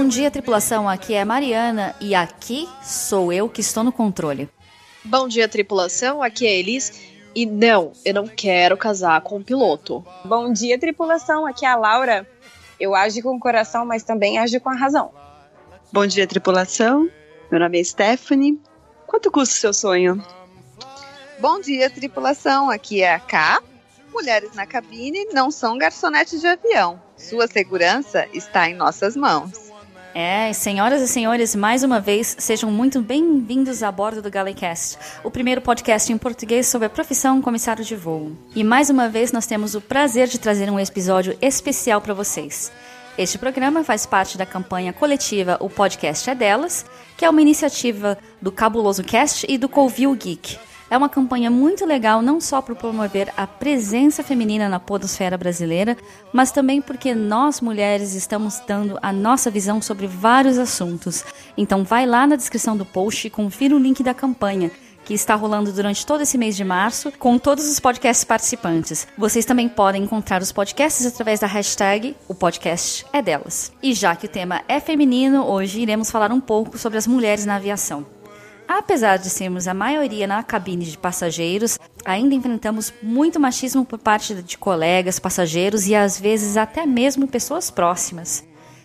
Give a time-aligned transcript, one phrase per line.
[0.00, 0.88] Bom dia, tripulação.
[0.88, 4.48] Aqui é a Mariana e aqui sou eu que estou no controle.
[5.04, 6.22] Bom dia, tripulação.
[6.22, 7.02] Aqui é a Elis.
[7.34, 10.02] E não, eu não quero casar com um piloto.
[10.24, 11.46] Bom dia, tripulação.
[11.46, 12.26] Aqui é a Laura.
[12.80, 15.12] Eu ajo com o coração, mas também ajo com a razão.
[15.92, 17.06] Bom dia, tripulação.
[17.50, 18.58] Meu nome é Stephanie.
[19.06, 20.24] Quanto custa o seu sonho?
[21.38, 22.70] Bom dia, tripulação.
[22.70, 23.62] Aqui é a K.
[24.10, 26.98] Mulheres na cabine não são garçonetes de avião.
[27.18, 29.69] Sua segurança está em nossas mãos.
[30.14, 35.30] É, senhoras e senhores, mais uma vez, sejam muito bem-vindos a bordo do Galecast, o
[35.30, 38.32] primeiro podcast em português sobre a profissão comissário de voo.
[38.54, 42.72] E mais uma vez nós temos o prazer de trazer um episódio especial para vocês.
[43.16, 46.84] Este programa faz parte da campanha coletiva O Podcast é Delas,
[47.16, 50.69] que é uma iniciativa do Cabuloso Cast e do Colville Geek.
[50.90, 55.96] É uma campanha muito legal não só para promover a presença feminina na podosfera brasileira,
[56.32, 61.24] mas também porque nós mulheres estamos dando a nossa visão sobre vários assuntos.
[61.56, 64.70] Então vai lá na descrição do post e confira o link da campanha
[65.04, 69.06] que está rolando durante todo esse mês de março, com todos os podcasts participantes.
[69.16, 73.72] Vocês também podem encontrar os podcasts através da hashtag O Podcast é Delas.
[73.82, 77.46] E já que o tema é feminino, hoje iremos falar um pouco sobre as mulheres
[77.46, 78.19] na aviação.
[78.72, 84.32] Apesar de sermos a maioria na cabine de passageiros, ainda enfrentamos muito machismo por parte
[84.32, 88.44] de colegas, passageiros e às vezes até mesmo pessoas próximas.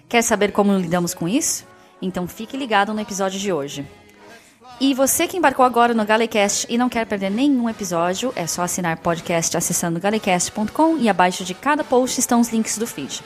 [0.10, 1.68] Quer saber como lidamos com isso?
[2.02, 3.88] Então fique ligado no episódio de hoje.
[4.82, 8.64] E você que embarcou agora no Galecast e não quer perder nenhum episódio, é só
[8.64, 13.24] assinar podcast acessando galecast.com e abaixo de cada post estão os links do feed.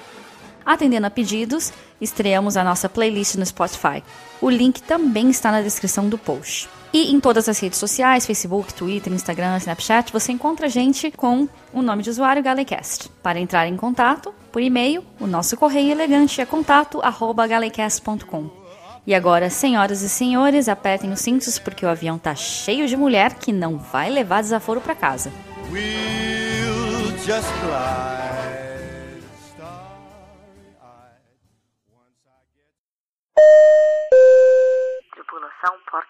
[0.69, 4.03] Atendendo a pedidos, estreamos a nossa playlist no Spotify.
[4.39, 6.69] O link também está na descrição do post.
[6.93, 11.49] E em todas as redes sociais, Facebook, Twitter, Instagram, Snapchat, você encontra a gente com
[11.73, 13.09] o nome de usuário Galecast.
[13.23, 18.51] Para entrar em contato, por e-mail, o nosso correio elegante é contato@galecast.com.
[19.07, 23.33] E agora, senhoras e senhores, apertem os cintos porque o avião tá cheio de mulher
[23.33, 25.31] que não vai levar desaforo para casa.
[25.71, 27.09] We'll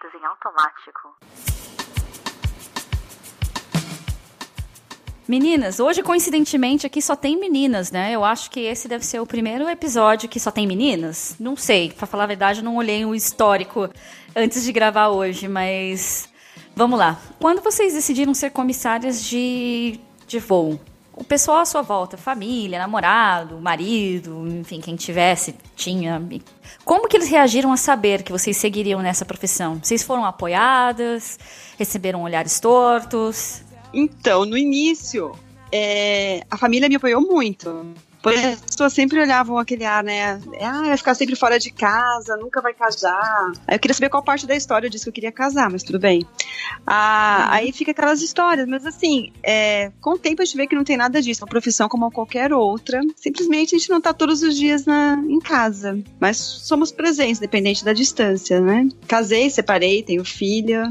[0.08, 1.14] em automático.
[5.28, 8.12] Meninas, hoje coincidentemente aqui só tem meninas, né?
[8.12, 11.36] Eu acho que esse deve ser o primeiro episódio que só tem meninas.
[11.38, 13.88] Não sei, para falar a verdade, não olhei o histórico
[14.34, 16.28] antes de gravar hoje, mas
[16.74, 17.16] vamos lá.
[17.38, 20.80] Quando vocês decidiram ser comissárias de, de voo,
[21.20, 26.20] o pessoal à sua volta, família, namorado, marido, enfim, quem tivesse, tinha.
[26.82, 29.78] Como que eles reagiram a saber que vocês seguiriam nessa profissão?
[29.82, 31.38] Vocês foram apoiadas?
[31.78, 33.62] Receberam olhares tortos?
[33.92, 35.32] Então, no início,
[35.70, 37.92] é, a família me apoiou muito.
[38.22, 40.40] As pessoas sempre olhavam aquele ar, né?
[40.60, 43.52] Ah, vai ficar sempre fora de casa, nunca vai casar.
[43.66, 45.82] Aí eu queria saber qual parte da história eu disse que eu queria casar, mas
[45.82, 46.26] tudo bem.
[46.86, 47.54] Ah, uhum.
[47.54, 50.84] Aí fica aquelas histórias, mas assim, é, com o tempo a gente vê que não
[50.84, 51.42] tem nada disso.
[51.42, 53.00] É uma profissão como qualquer outra.
[53.16, 55.98] Simplesmente a gente não tá todos os dias na, em casa.
[56.18, 58.86] Mas somos presentes, dependente da distância, né?
[59.08, 60.88] Casei, separei, tenho filha.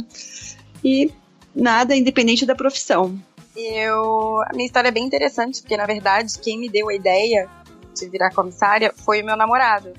[0.84, 1.12] E
[1.56, 3.20] nada independente da profissão.
[3.68, 7.50] Eu, a minha história é bem interessante, porque na verdade quem me deu a ideia
[7.94, 9.94] de virar comissária foi o meu namorado.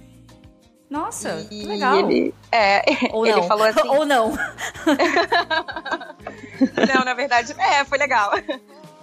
[0.88, 1.98] Nossa, e legal.
[1.98, 2.82] Ele, é,
[3.15, 3.44] Ou ele não.
[3.44, 3.87] falou assim.
[3.97, 4.32] Ou não.
[6.94, 8.32] não, na verdade, é, foi legal.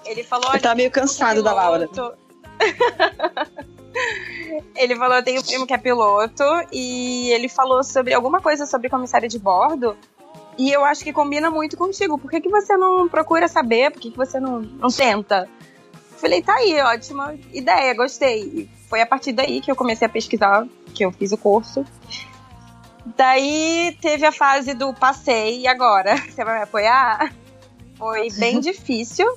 [0.05, 0.53] Ele falou.
[0.53, 1.89] Eu tava meio cansado da Laura.
[4.75, 6.43] ele falou: eu tenho um primo que é piloto,
[6.73, 9.95] e ele falou sobre alguma coisa sobre comissária de bordo.
[10.57, 12.17] E eu acho que combina muito contigo.
[12.17, 13.91] Por que, que você não procura saber?
[13.91, 15.47] Por que, que você não, não tenta?
[16.17, 18.41] Falei, tá aí, ótima ideia, gostei.
[18.41, 21.85] E foi a partir daí que eu comecei a pesquisar, que eu fiz o curso.
[23.15, 26.17] Daí teve a fase do passei, e agora?
[26.27, 27.33] Você vai me apoiar?
[27.95, 29.27] Foi bem difícil,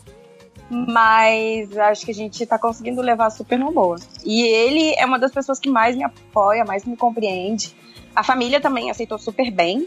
[0.70, 3.96] mas acho que a gente tá conseguindo levar super numa boa.
[4.24, 7.76] E ele é uma das pessoas que mais me apoia, mais me compreende.
[8.16, 9.86] A família também aceitou super bem.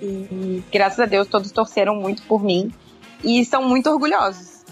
[0.00, 2.72] E graças a Deus todos torceram muito por mim
[3.24, 4.64] e são muito orgulhosos.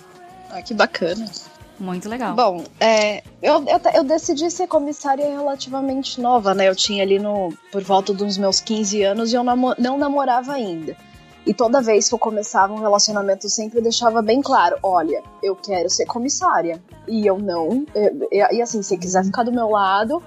[0.51, 1.31] Ah, que bacana.
[1.79, 2.35] Muito legal.
[2.35, 6.69] Bom, é, eu, eu, eu, decidi ser comissária relativamente nova, né?
[6.69, 10.53] Eu tinha ali no, por volta dos meus 15 anos e eu namo, não namorava
[10.53, 10.97] ainda.
[11.45, 15.55] E toda vez que eu começava um relacionamento, eu sempre deixava bem claro: olha, eu
[15.55, 16.83] quero ser comissária.
[17.07, 17.87] E eu não.
[17.95, 20.23] Eu, e assim, se quiser ficar do meu lado,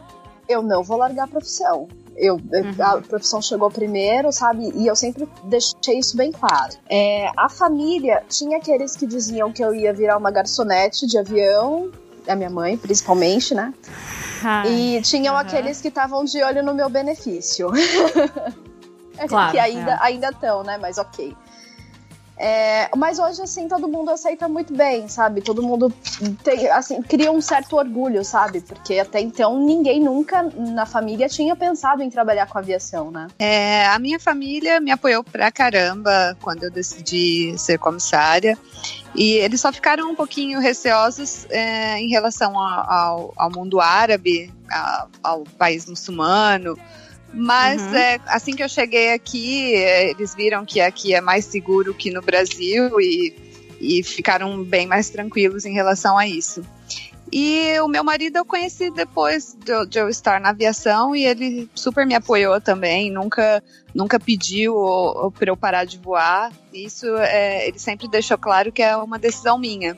[0.48, 1.88] eu não vou largar a profissão.
[2.20, 2.76] Eu, uhum.
[2.80, 4.72] A profissão chegou primeiro, sabe?
[4.76, 6.74] E eu sempre deixei isso bem claro.
[6.90, 11.90] É, a família tinha aqueles que diziam que eu ia virar uma garçonete de avião.
[12.28, 13.74] a minha mãe, principalmente, né?
[14.44, 17.70] Ai, E tinham aqueles que estavam de olho no meu benefício.
[19.28, 19.98] Claro, que ainda é.
[20.00, 20.78] ainda estão, né?
[20.78, 21.36] Mas ok.
[22.42, 25.42] É, mas hoje, assim, todo mundo aceita muito bem, sabe?
[25.42, 25.94] Todo mundo
[26.42, 28.62] tem, assim, cria um certo orgulho, sabe?
[28.62, 33.28] Porque até então ninguém nunca na família tinha pensado em trabalhar com aviação, né?
[33.38, 38.58] É, a minha família me apoiou pra caramba quando eu decidi ser comissária.
[39.14, 44.54] E eles só ficaram um pouquinho receosos é, em relação a- ao, ao mundo árabe,
[44.72, 46.78] a- ao país muçulmano.
[47.34, 47.96] Mas Uhum.
[47.96, 52.10] é, assim que eu cheguei aqui, é, eles viram que aqui é mais seguro que
[52.12, 53.34] no Brasil e,
[53.80, 56.64] e ficaram bem mais tranquilos em relação a isso.
[57.32, 61.24] E o meu marido eu conheci depois de, eu- de eu estar na aviação e
[61.24, 64.74] ele super me apoiou também, nunca, nunca pediu
[65.38, 66.52] para eu parar de voar.
[66.74, 69.96] Isso é, ele sempre deixou claro que é uma decisão minha.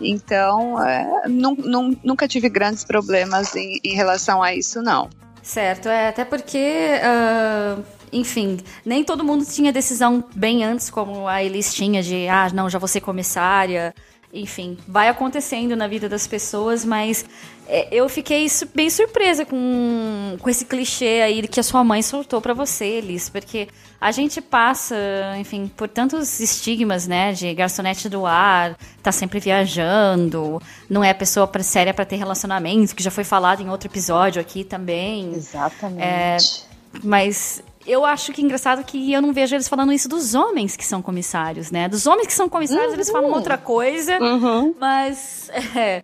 [0.00, 5.08] Então, é, nun- nun- nunca tive grandes problemas em, em relação a isso, não.
[5.46, 7.78] Certo, é até porque, ah,
[8.12, 12.68] enfim, nem todo mundo tinha decisão bem antes, como a Elis tinha, de, ah, não,
[12.68, 13.94] já vou ser comissária.
[14.34, 17.24] Enfim, vai acontecendo na vida das pessoas, mas
[17.68, 22.40] é, eu fiquei bem surpresa com, com esse clichê aí que a sua mãe soltou
[22.40, 23.68] pra você, Elis, porque
[24.00, 24.94] a gente passa,
[25.38, 31.46] enfim, por tantos estigmas, né, de garçonete do ar, tá sempre viajando, não é pessoa
[31.46, 35.32] pra- séria pra ter relacionamento, que já foi falado em outro episódio aqui também.
[35.34, 36.64] Exatamente.
[37.02, 40.76] Mas eu acho que é engraçado que eu não vejo eles falando isso dos homens
[40.76, 41.88] que são comissários, né?
[41.88, 44.74] Dos homens que são comissários, eles falam outra coisa, Uhum.
[44.78, 45.50] mas.
[45.76, 46.02] é,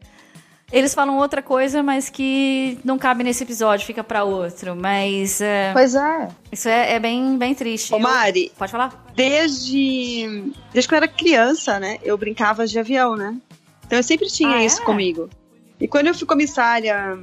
[0.73, 4.75] eles falam outra coisa, mas que não cabe nesse episódio, fica pra outro.
[4.75, 6.29] Mas é, Pois é.
[6.51, 7.93] isso é, é bem, bem triste.
[7.93, 9.05] Ô, Eu- Mari, Pode falar?
[9.15, 11.99] desde, desde que eu era criança, né?
[12.03, 13.37] Eu brincava de avião, né?
[13.87, 14.85] Então eu sempre tinha Ah, isso é?
[14.85, 15.29] comigo.
[15.79, 17.19] E quando eu fui comissária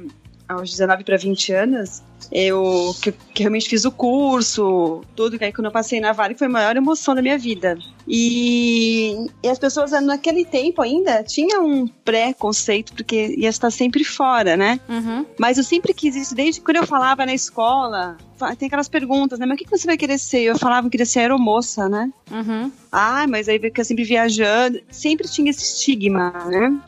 [0.50, 2.02] aos 19 para 20 anos,
[2.32, 6.34] eu que, que realmente fiz o curso, tudo, que aí quando eu passei na Vale
[6.34, 7.78] foi a maior emoção da minha vida.
[8.06, 14.56] E, e as pessoas naquele tempo ainda tinham um pré-conceito, porque ia estar sempre fora,
[14.56, 14.80] né?
[14.88, 15.24] Uhum.
[15.38, 18.16] Mas eu sempre quis isso, desde quando eu falava na escola,
[18.58, 19.46] tem aquelas perguntas, né?
[19.46, 20.40] Mas o que você vai querer ser?
[20.40, 22.12] Eu falava que eu queria ser aeromoça, né?
[22.30, 22.72] Uhum.
[22.90, 24.80] Ah, mas aí fica sempre viajando.
[24.90, 26.80] Sempre tinha esse estigma, né?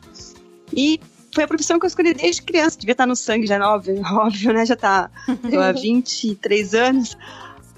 [0.75, 0.99] E
[1.33, 2.77] foi a profissão que eu escolhi desde criança.
[2.79, 4.65] Devia estar no sangue já, óbvio, óbvio né?
[4.65, 5.09] Já tá
[5.49, 7.17] tô há 23 anos.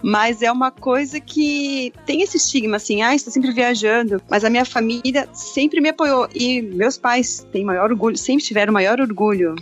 [0.01, 4.21] Mas é uma coisa que tem esse estigma, assim, ah, está sempre viajando.
[4.29, 6.27] Mas a minha família sempre me apoiou.
[6.35, 9.55] E meus pais têm maior orgulho, sempre tiveram maior orgulho.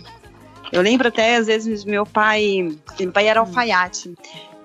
[0.70, 2.76] Eu lembro até, às vezes, meu pai.
[2.98, 4.12] Meu pai era alfaiate.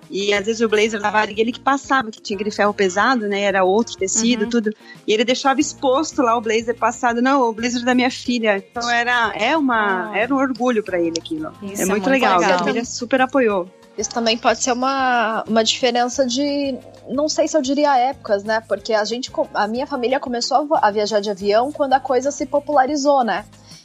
[0.10, 3.28] E às vezes o blazer da Varig, ele que passava, que tinha aquele ferro pesado,
[3.28, 3.42] né?
[3.42, 4.50] Era outro tecido, Uhum.
[4.50, 4.74] tudo.
[5.08, 7.22] E ele deixava exposto lá o blazer passado.
[7.22, 8.58] Não, o blazer da minha filha.
[8.58, 10.18] Então era, é uma, Ah.
[10.18, 11.52] era um orgulho pra ele aquilo.
[11.62, 12.40] Isso é, muito, legal.
[12.40, 12.56] legal.
[12.56, 13.70] A família super apoiou.
[13.98, 16.74] Isso também pode ser uma, uma diferença de.
[17.10, 18.62] Não sei se eu diria épocas, né?
[18.66, 19.30] Porque a gente.
[19.54, 23.44] A minha família começou a viajar de avião quando a coisa se popularizou, né?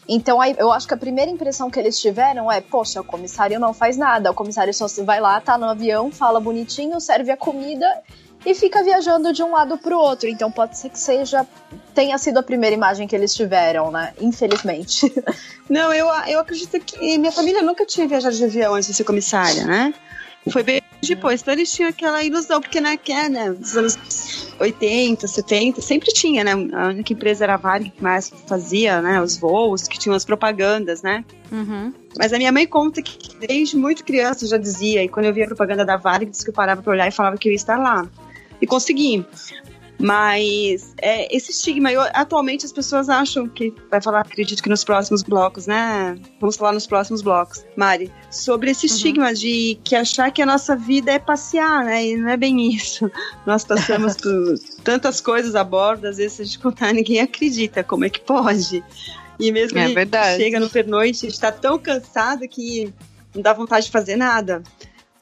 [0.08, 3.58] Então aí, eu acho que a primeira impressão que eles tiveram é, poxa, o comissário
[3.58, 4.30] não faz nada.
[4.30, 7.86] O comissário só vai lá, tá no avião, fala bonitinho, serve a comida
[8.44, 10.28] e fica viajando de um lado pro outro.
[10.28, 11.46] Então pode ser que seja.
[11.94, 14.12] tenha sido a primeira imagem que eles tiveram, né?
[14.20, 15.12] Infelizmente.
[15.68, 19.04] Não, eu, eu acredito que minha família nunca tinha viajado de avião antes de ser
[19.04, 19.94] comissária, né?
[20.50, 21.40] Foi bem depois.
[21.40, 26.44] Então eles tinham aquela ilusão, porque que é, né, nos anos 80, 70, sempre tinha,
[26.44, 26.52] né?
[26.72, 29.20] A única empresa era a Varig que mais fazia, né?
[29.20, 31.24] Os voos, que tinham as propagandas, né?
[31.50, 31.92] Uhum.
[32.18, 35.34] Mas a minha mãe conta que desde muito criança eu já dizia, e quando eu
[35.34, 37.52] via a propaganda da Varig, disse que eu parava pra olhar e falava que eu
[37.52, 38.08] ia estar lá.
[38.60, 39.24] E consegui.
[39.98, 44.84] Mas é, esse estigma, eu- atualmente as pessoas acham que, vai falar, acredito que nos
[44.84, 46.16] próximos blocos, né?
[46.40, 50.76] Vamos falar nos próximos blocos, Mari, sobre esse estigma de que achar que a nossa
[50.76, 52.06] vida é passear, né?
[52.06, 53.10] E não é bem isso.
[53.46, 57.82] Nós passamos por tantas coisas a bordo, às vezes se a gente contar, ninguém acredita.
[57.84, 58.82] Como é que pode?
[59.38, 59.88] E mesmo É
[60.36, 62.92] chega no pernoite, está tão cansado que
[63.34, 64.62] não dá vontade de fazer nada.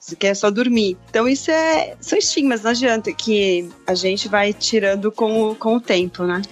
[0.03, 0.99] Você quer só dormir.
[1.11, 5.77] Então isso é são estigmas, não adianta que a gente vai tirando com, o- com
[5.77, 6.43] o tempo, né?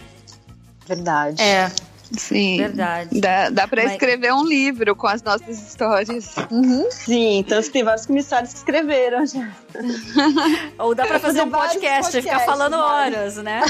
[0.86, 1.42] Verdade.
[1.42, 1.68] É,
[2.16, 2.58] Sim.
[2.58, 3.20] verdade.
[3.20, 6.32] Dá, dá pra Mas- escrever um livro com as nossas histórias.
[6.48, 6.86] Uhum.
[6.92, 9.48] Sim, então tem vários comissários que escreveram já.
[10.78, 13.62] Ou dá pra fazer um podcast e ficar falando horas, né?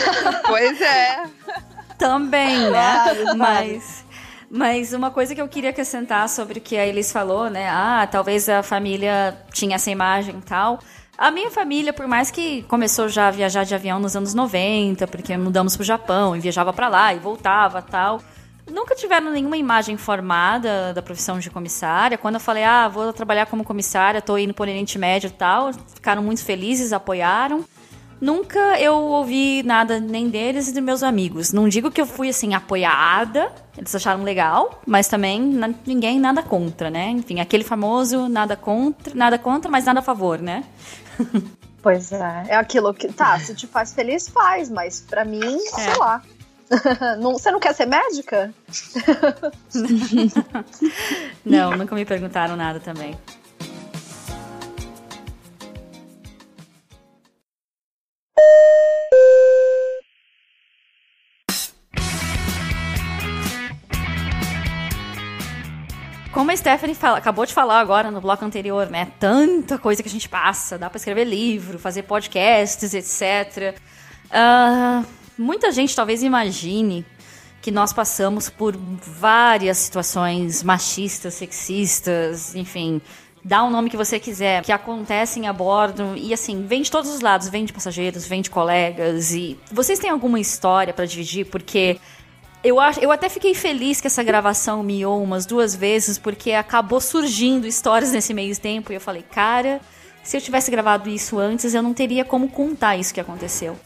[0.46, 1.22] Pois é.
[1.98, 2.70] Também, né?
[2.70, 4.04] Vários, Mas,
[4.50, 7.68] mas uma coisa que eu queria acrescentar sobre o que a Elis falou, né?
[7.68, 10.80] Ah, talvez a família tinha essa imagem e tal.
[11.16, 15.06] A minha família, por mais que começou já a viajar de avião nos anos 90,
[15.06, 18.20] porque mudamos pro Japão e viajava pra lá e voltava tal,
[18.68, 22.18] nunca tiveram nenhuma imagem formada da profissão de comissária.
[22.18, 25.72] Quando eu falei, ah, vou trabalhar como comissária, tô indo por Oriente Médio e tal,
[25.94, 27.64] ficaram muito felizes, apoiaram.
[28.20, 31.52] Nunca eu ouvi nada nem deles e dos meus amigos.
[31.52, 35.40] Não digo que eu fui assim apoiada, eles acharam legal, mas também
[35.86, 37.08] ninguém nada contra, né?
[37.08, 40.64] Enfim, aquele famoso nada contra, nada contra, mas nada a favor, né?
[41.82, 45.70] Pois é, é aquilo que tá, se te faz feliz, faz, mas para mim, é.
[45.70, 46.22] sei lá.
[47.18, 48.52] não, você não quer ser médica?
[51.42, 53.16] não, nunca me perguntaram nada também.
[66.40, 69.12] Como a Stephanie fala, acabou de falar agora no bloco anterior, né?
[69.20, 73.76] Tanta coisa que a gente passa, dá para escrever livro, fazer podcasts, etc.
[73.76, 75.04] Uh, ah,
[75.38, 77.04] muita gente talvez imagine
[77.62, 83.00] que nós passamos por várias situações machistas, sexistas, enfim,
[83.44, 87.10] dá o nome que você quiser, que acontecem a bordo e assim, vem de todos
[87.10, 91.46] os lados, vem de passageiros, vem de colegas e vocês têm alguma história para dividir
[91.46, 91.98] porque
[92.62, 97.00] eu, acho, eu até fiquei feliz que essa gravação miou umas duas vezes, porque acabou
[97.00, 98.92] surgindo histórias nesse meio tempo.
[98.92, 99.80] E eu falei, cara,
[100.22, 103.78] se eu tivesse gravado isso antes, eu não teria como contar isso que aconteceu.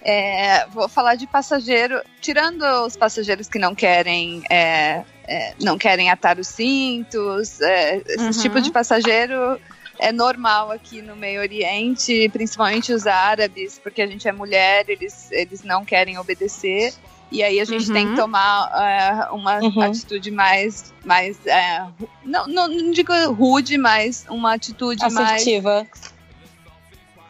[0.00, 6.10] É, vou falar de passageiro, tirando os passageiros que não querem é, é, não querem
[6.10, 8.30] atar os cintos, é, esse uhum.
[8.30, 9.60] tipo de passageiro
[9.98, 15.30] é normal aqui no Meio Oriente, principalmente os árabes, porque a gente é mulher, eles,
[15.30, 16.92] eles não querem obedecer.
[17.30, 17.94] E aí a gente uhum.
[17.94, 18.16] tem que uhum.
[18.16, 19.82] tomar uh, uma uhum.
[19.82, 25.86] atitude mais, mais uh, não, não, não digo rude, mas uma atitude Assertiva.
[25.90, 26.14] mais...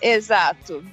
[0.03, 0.85] Exato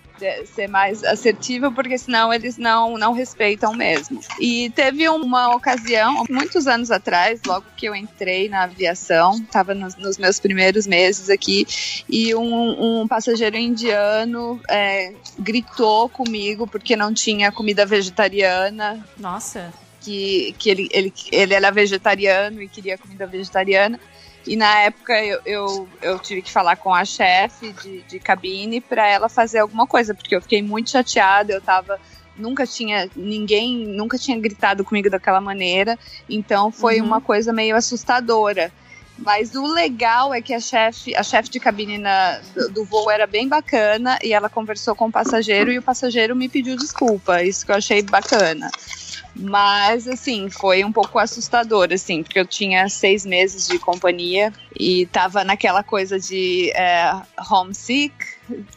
[0.45, 4.19] ser mais assertiva, porque senão eles não, não respeitam mesmo.
[4.39, 9.95] E teve uma ocasião, muitos anos atrás, logo que eu entrei na aviação, estava nos,
[9.95, 11.65] nos, meus primeiros meses aqui,
[12.07, 19.05] e um, um passageiro indiano é, gritou comigo porque não tinha comida vegetariana.
[19.17, 23.99] Nossa que, que ele, ele, ele era vegetariano e queria comida vegetariana.
[24.45, 28.81] E na época eu, eu, eu tive que falar com a chefe de, de cabine
[28.81, 31.99] para ela fazer alguma coisa, porque eu fiquei muito chateada, eu tava
[32.37, 37.07] nunca tinha ninguém nunca tinha gritado comigo daquela maneira então foi uhum.
[37.07, 38.71] uma coisa meio assustadora
[39.17, 43.11] mas o legal é que a chefe a chefe de cabine na, do, do, voo
[43.11, 47.43] era bem bacana e ela conversou com o passageiro e o passageiro me pediu desculpa
[47.43, 48.71] isso que eu achei bacana
[49.35, 55.05] mas, assim, foi um pouco assustador, assim, porque eu tinha seis meses de companhia e
[55.07, 57.13] tava naquela coisa de é,
[57.49, 58.13] homesick,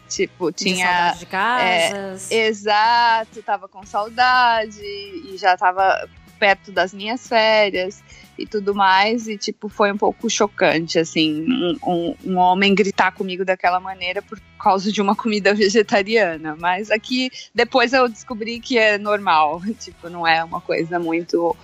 [0.08, 1.12] tipo, tinha.
[1.12, 2.30] De, de casas.
[2.30, 6.08] É, exato, tava com saudade e já tava
[6.44, 8.02] perto das minhas férias
[8.38, 13.12] e tudo mais, e tipo, foi um pouco chocante, assim, um, um, um, homem gritar
[13.12, 16.54] comigo daquela maneira por causa de uma comida vegetariana.
[16.60, 21.56] Mas aqui, depois eu descobri que é normal, tipo, não é uma coisa muito.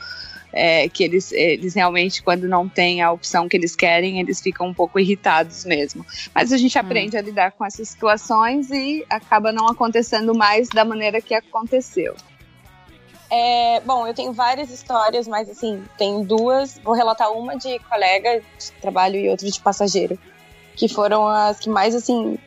[0.52, 4.66] É, que eles, eles realmente, quando não tem a opção que eles querem, eles ficam
[4.66, 6.04] um pouco irritados mesmo.
[6.34, 6.80] Mas a gente hum.
[6.80, 12.16] aprende a lidar com essas situações e acaba não acontecendo mais da maneira que aconteceu.
[13.30, 16.78] É, bom, eu tenho várias histórias, mas assim, tem duas.
[16.82, 20.18] Vou relatar uma de colega de trabalho e outra de passageiro,
[20.74, 22.38] que foram as que mais assim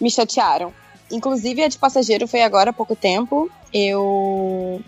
[0.00, 0.72] me chatearam.
[1.10, 3.50] Inclusive a de passageiro foi agora há pouco tempo.
[3.74, 4.80] Eu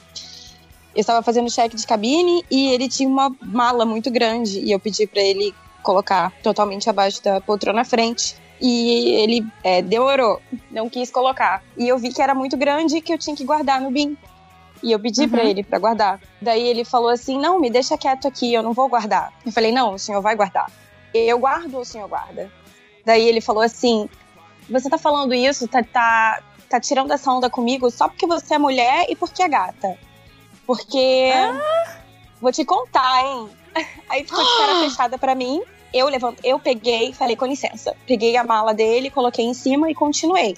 [0.95, 4.79] eu estava fazendo cheque de cabine e ele tinha uma mala muito grande e eu
[4.79, 8.37] pedi para ele colocar totalmente abaixo da poltrona na frente.
[8.61, 11.65] E ele é, demorou, não quis colocar.
[11.77, 14.17] E eu vi que era muito grande e que eu tinha que guardar no BIM.
[14.83, 15.29] E eu pedi uhum.
[15.29, 16.21] para ele para guardar.
[16.41, 19.33] Daí ele falou assim: "Não, me deixa quieto aqui, eu não vou guardar".
[19.45, 20.71] Eu falei: "Não, o senhor vai guardar".
[21.15, 22.51] Eu guardo ou o senhor guarda?
[23.05, 24.09] Daí ele falou assim:
[24.69, 28.59] "Você tá falando isso, tá, tá, tá tirando essa onda comigo só porque você é
[28.59, 29.97] mulher e porque é gata.
[30.67, 31.97] Porque ah.
[32.41, 33.49] vou te contar, hein?"
[34.09, 35.63] Aí ficou de cara fechada para mim.
[35.93, 36.39] Eu levant...
[36.43, 37.95] eu peguei, falei com licença.
[38.07, 40.57] Peguei a mala dele, coloquei em cima e continuei.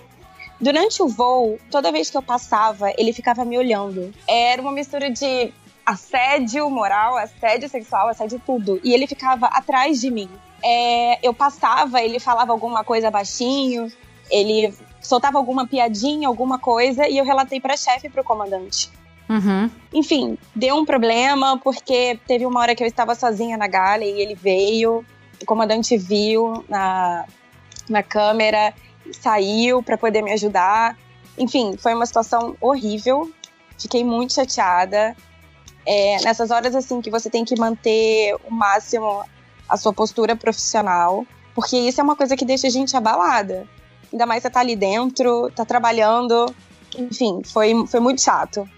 [0.61, 4.13] Durante o voo, toda vez que eu passava, ele ficava me olhando.
[4.27, 5.53] Era uma mistura de
[5.85, 8.81] assédio moral, assédio sexual, assédio tudo.
[8.83, 10.31] E ele ficava atrás de mim.
[10.63, 13.93] É, eu passava, ele falava alguma coisa baixinho,
[14.31, 18.91] ele soltava alguma piadinha, alguma coisa, e eu relatei para chefe e pro comandante.
[19.29, 19.71] Uhum.
[19.93, 24.21] Enfim, deu um problema, porque teve uma hora que eu estava sozinha na gala e
[24.21, 25.05] ele veio,
[25.41, 27.25] o comandante viu na,
[27.89, 28.73] na câmera
[29.13, 30.97] saiu para poder me ajudar.
[31.39, 33.31] Enfim, foi uma situação horrível.
[33.79, 35.17] Fiquei muito chateada.
[35.87, 39.23] É, nessas horas assim que você tem que manter o máximo
[39.69, 43.67] a sua postura profissional, porque isso é uma coisa que deixa a gente abalada.
[44.13, 46.47] Ainda mais você tá ali dentro, tá trabalhando,
[46.97, 48.69] enfim, foi, foi muito chato.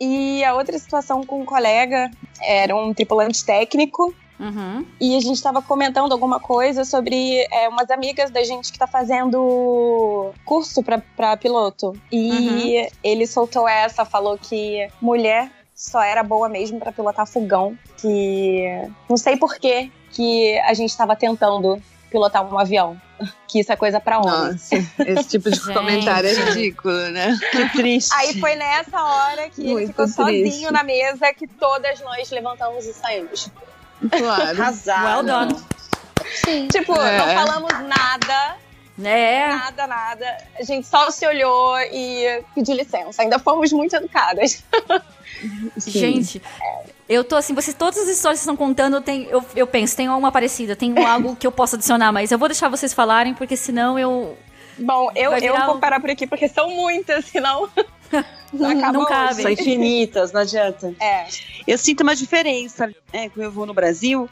[0.00, 2.10] E a outra situação com um colega
[2.40, 4.14] era um tripulante técnico.
[4.40, 4.86] Uhum.
[4.98, 8.86] E a gente estava comentando alguma coisa sobre é, umas amigas da gente que tá
[8.86, 11.92] fazendo curso para piloto.
[12.10, 12.88] E uhum.
[13.04, 17.76] ele soltou essa, falou que mulher só era boa mesmo para pilotar fogão.
[17.98, 18.64] Que
[19.08, 21.80] não sei por que que a gente estava tentando
[22.10, 23.00] pilotar um avião.
[23.46, 24.52] Que isso é coisa pra homem.
[24.52, 27.36] Nossa, esse tipo de comentário é ridículo, né?
[27.50, 28.14] Que triste.
[28.14, 30.50] Aí foi nessa hora que Muito ele ficou triste.
[30.50, 33.50] sozinho na mesa que todas nós levantamos e saímos.
[34.08, 34.60] Claro.
[34.62, 35.04] Arrasado.
[35.06, 35.56] Well done.
[36.44, 36.68] Sim.
[36.68, 37.18] Tipo, É.
[37.18, 38.56] não falamos nada,
[39.02, 39.48] É.
[39.48, 40.36] nada, nada.
[40.58, 43.22] A gente só se olhou e pediu licença.
[43.22, 44.62] Ainda fomos muito educadas.
[45.86, 46.42] Gente,
[47.08, 49.96] eu tô assim, vocês, todas as histórias que vocês estão contando, tem, eu, eu penso,
[49.96, 53.32] tem uma parecida, tem algo que eu posso adicionar, mas eu vou deixar vocês falarem,
[53.32, 54.36] porque senão eu.
[54.78, 57.68] Bom, eu, eu vou parar por aqui porque são muitas, senão.
[58.52, 59.42] Não, acaba não cabe.
[59.42, 60.94] São infinitas, não adianta.
[61.00, 61.26] É.
[61.66, 63.28] Eu sinto uma diferença, né?
[63.30, 64.28] Quando eu vou no Brasil,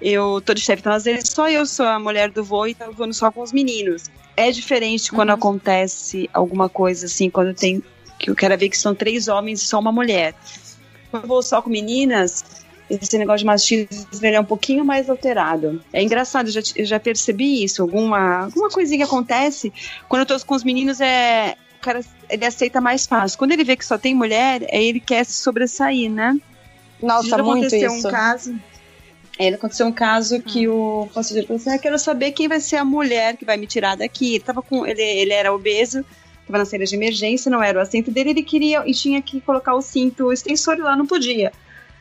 [0.00, 2.74] eu tô de chefe, então às vezes só eu sou a mulher do voo e
[2.74, 4.04] tô voando só com os meninos.
[4.36, 5.34] É diferente quando Uhum.
[5.34, 7.82] acontece alguma coisa assim, quando tem.
[8.18, 10.34] Que eu quero ver que são três homens e só uma mulher.
[11.10, 12.44] Quando eu vou só com meninas,
[12.88, 13.88] esse negócio de machismo
[14.22, 15.82] ele é um pouquinho mais alterado.
[15.92, 17.82] É engraçado, eu já, eu já percebi isso.
[17.82, 19.72] Alguma, alguma coisinha que acontece,
[20.08, 21.56] quando eu tô com os meninos, é.
[21.78, 23.38] O cara ele aceita mais fácil.
[23.38, 26.38] Quando ele vê que só tem mulher, aí ele quer se sobressair, né?
[27.02, 28.08] Nossa, Já muito aconteceu isso.
[28.08, 28.60] um caso.
[29.38, 32.76] É, aconteceu um caso que o passageiro falou assim: ah, quero saber quem vai ser
[32.76, 34.34] a mulher que vai me tirar daqui.
[34.36, 34.86] Ele tava com.
[34.86, 36.04] Ele, ele era obeso,
[36.46, 39.40] tava na saída de emergência, não era o assento dele, ele queria e tinha que
[39.40, 41.52] colocar o cinto extensor e lá não podia.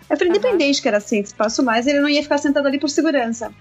[0.10, 0.39] Eu falei, Aham.
[0.39, 3.52] independente que era cinto, espaço mais, ele não ia ficar sentado ali por segurança.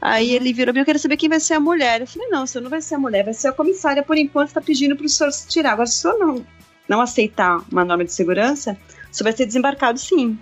[0.00, 2.00] Aí ele virou eu quero saber quem vai ser a mulher.
[2.00, 4.16] Eu falei, não, o senhor não vai ser a mulher, vai ser a comissária, por
[4.16, 5.72] enquanto está pedindo para o senhor se tirar.
[5.72, 6.46] Agora, se o senhor não,
[6.88, 8.78] não aceitar uma norma de segurança,
[9.10, 10.38] o senhor vai ser desembarcado sim.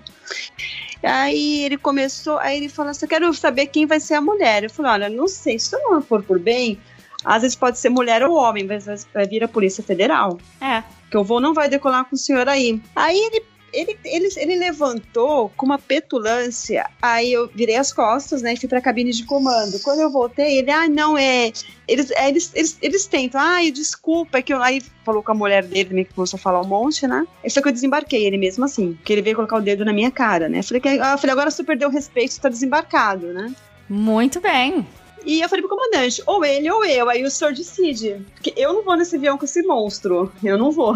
[1.03, 4.65] Aí ele começou, aí ele falou assim: eu quero saber quem vai ser a mulher.
[4.65, 6.79] Eu falei, olha, não sei, se eu não for por bem,
[7.25, 10.83] às vezes pode ser mulher ou homem, mas vai- vai vir a Polícia Federal É.
[11.11, 12.81] que o voo não vai decolar com o senhor aí.
[12.97, 18.55] Aí ele, ele, ele, ele levantou com uma petulância, aí eu virei as costas, né,
[18.55, 19.81] e fui pra cabine de comando.
[19.81, 21.53] Quando eu voltei, ele, ah, não, é...
[21.87, 24.63] Eles, é, eles, eles, eles tentam, ai, desculpa, é que eu...
[24.63, 27.27] Aí falou com a mulher dele, também, que começou a falar um monte, né?
[27.43, 29.93] Aí foi que eu desembarquei ele mesmo assim, porque ele veio colocar o dedo na
[29.93, 30.63] minha cara, né?
[30.63, 33.55] Falei, que, ah, eu falei agora você perdeu o respeito, você tá desembarcado, né?
[33.89, 34.87] Muito bem.
[35.25, 37.09] E eu falei pro comandante, ou ele ou eu.
[37.09, 38.25] Aí o senhor decide.
[38.35, 40.33] Porque eu não vou nesse avião com esse monstro.
[40.43, 40.95] Eu não vou.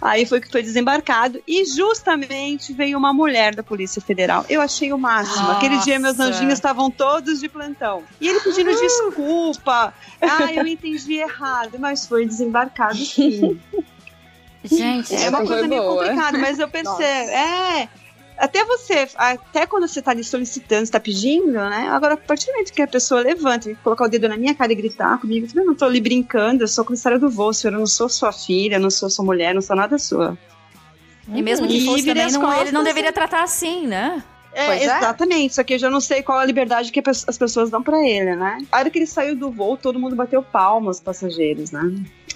[0.00, 1.42] Aí foi que foi desembarcado.
[1.46, 4.44] E justamente veio uma mulher da Polícia Federal.
[4.48, 5.50] Eu achei o máximo.
[5.50, 6.30] Aquele dia meus Nossa.
[6.30, 8.02] anjinhos estavam todos de plantão.
[8.20, 9.92] E ele pedindo desculpa.
[10.20, 11.78] Ah, eu entendi errado.
[11.78, 13.60] Mas foi desembarcado sim.
[14.62, 17.88] Gente, É uma coisa meio complicada, mas eu pensei, é.
[18.40, 21.88] Até você, até quando você tá ali solicitando, você tá pedindo, né?
[21.90, 24.54] Agora, a partir do momento que a pessoa levanta e colocar o dedo na minha
[24.54, 27.74] cara e gritar comigo, eu não tô ali brincando, eu sou comissária do voo, senhor,
[27.74, 30.38] eu não sou sua filha, não sou sua mulher, não sou nada sua.
[31.28, 34.24] e mesmo que fosse também, não, ele costas, não deveria tratar assim, né?
[34.54, 34.84] É, é.
[34.84, 38.00] exatamente, só que eu já não sei qual a liberdade que as pessoas dão pra
[38.08, 38.58] ele, né?
[38.72, 41.82] A hora que ele saiu do voo, todo mundo bateu palmas, os passageiros, né?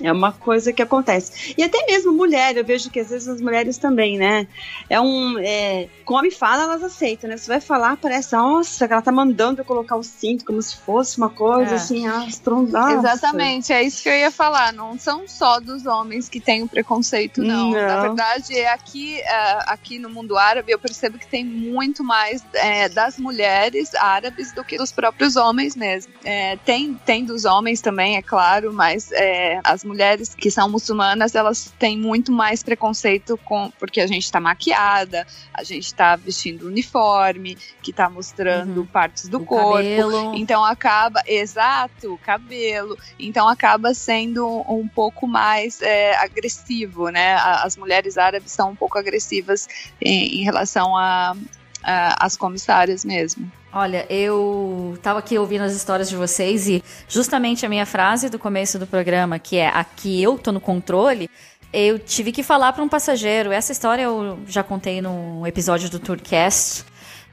[0.00, 1.54] É uma coisa que acontece.
[1.56, 4.46] E até mesmo mulher, eu vejo que às vezes as mulheres também, né?
[4.90, 5.38] É um.
[5.38, 7.36] É, come e fala, elas aceitam, né?
[7.36, 10.76] Você vai falar, parece, nossa, que ela tá mandando eu colocar o cinto como se
[10.78, 11.74] fosse uma coisa É.
[11.76, 12.94] assim, astronauta.
[12.94, 14.72] Exatamente, é isso que eu ia falar.
[14.72, 17.70] Não são só dos homens que têm o preconceito, não.
[17.70, 17.86] Não.
[17.86, 22.44] Na verdade, é aqui, é, aqui no mundo árabe, eu percebo que tem muito mais
[22.54, 26.12] é, das mulheres árabes do que dos próprios homens mesmo.
[26.24, 31.34] É, tem, tem dos homens também, é claro, mas é, as mulheres que são muçulmanas,
[31.34, 36.66] elas têm muito mais preconceito com porque a gente tá maquiada, a gente tá vestindo
[36.66, 38.86] uniforme, que tá mostrando Uhum.
[38.86, 39.74] partes do O corpo.
[39.74, 40.34] cabelo.
[40.34, 42.96] Então acaba, exato, cabelo.
[43.18, 47.34] Então acaba sendo um pouco mais é, agressivo, né?
[47.34, 49.68] As mulheres árabes são um pouco agressivas
[50.00, 51.36] em, em relação a,
[51.84, 53.50] a- às comissárias mesmo.
[53.72, 58.38] Olha, eu tava aqui ouvindo as histórias de vocês e justamente a minha frase do
[58.38, 61.28] começo do programa, que é aqui eu tô no controle,
[61.72, 63.50] eu tive que falar para um passageiro.
[63.50, 66.84] Essa história eu já contei num episódio do Tourcast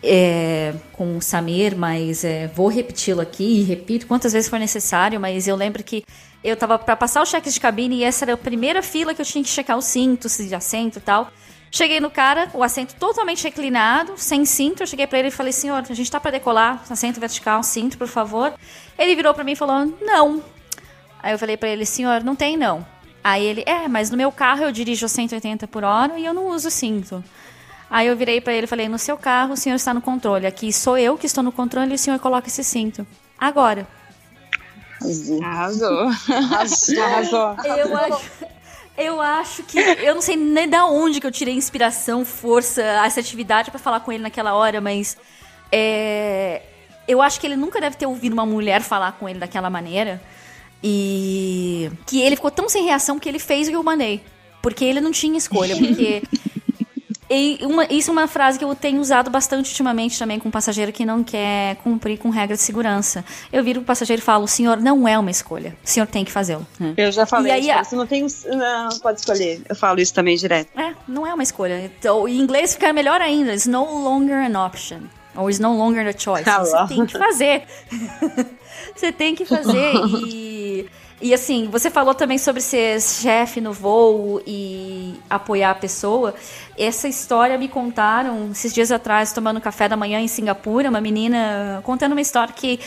[0.03, 5.19] é, com o Samir, mas é, vou repeti-lo aqui e repito quantas vezes for necessário.
[5.19, 6.03] Mas eu lembro que
[6.43, 9.21] eu tava para passar o cheque de cabine e essa era a primeira fila que
[9.21, 11.29] eu tinha que checar o cinto, se de assento e tal.
[11.73, 14.84] Cheguei no cara, o assento totalmente reclinado, sem cinto.
[14.84, 17.97] Eu cheguei para ele e falei: Senhor, a gente tá para decolar, assento vertical, cinto,
[17.97, 18.53] por favor.
[18.99, 20.43] Ele virou para mim e falou: Não.
[21.23, 22.86] Aí eu falei para ele: Senhor, não tem não.
[23.23, 26.34] Aí ele: É, mas no meu carro eu dirijo a 180 por hora e eu
[26.34, 27.23] não uso cinto.
[27.89, 30.45] Aí eu virei para ele e falei: No seu carro o senhor está no controle.
[30.45, 33.07] Aqui sou eu que estou no controle e o senhor coloca esse cinto.
[33.39, 33.88] Agora.
[35.41, 36.10] Arrasou.
[37.01, 37.55] Arrasou.
[37.77, 38.25] Eu acho,
[38.97, 39.80] eu acho que.
[39.80, 44.12] Eu não sei nem da onde que eu tirei inspiração, força, assertividade para falar com
[44.12, 45.17] ele naquela hora, mas.
[45.71, 46.62] É,
[47.08, 50.21] eu acho que ele nunca deve ter ouvido uma mulher falar com ele daquela maneira.
[50.84, 51.89] E.
[52.06, 54.21] Que ele ficou tão sem reação que ele fez o que eu mandei.
[54.62, 55.75] Porque ele não tinha escolha.
[55.75, 56.21] Porque
[57.32, 60.52] e uma, isso é uma frase que eu tenho usado bastante ultimamente também com um
[60.52, 63.24] passageiro que não quer cumprir com regra de segurança.
[63.54, 65.76] Eu viro o passageiro e falo: o senhor não é uma escolha.
[65.84, 66.67] O senhor tem que fazê-lo.
[66.98, 68.26] Eu já falei, E aí, a- você não tem.
[68.46, 69.62] Não, pode escolher.
[69.70, 70.67] Eu falo isso também direto.
[70.78, 71.91] É, não é uma escolha.
[72.00, 73.54] Então, em inglês fica melhor ainda.
[73.54, 75.00] It's no longer an option.
[75.34, 76.50] Or it's no longer a choice.
[76.50, 77.63] Ah, Você tem que fazer.
[78.96, 79.94] você tem que fazer.
[80.28, 80.61] E,
[81.21, 86.34] e assim, você falou também sobre ser chefe no voo e apoiar a pessoa.
[86.77, 91.81] Essa história me contaram esses dias atrás, tomando café da manhã em Singapura, uma menina
[91.84, 92.79] contando uma história que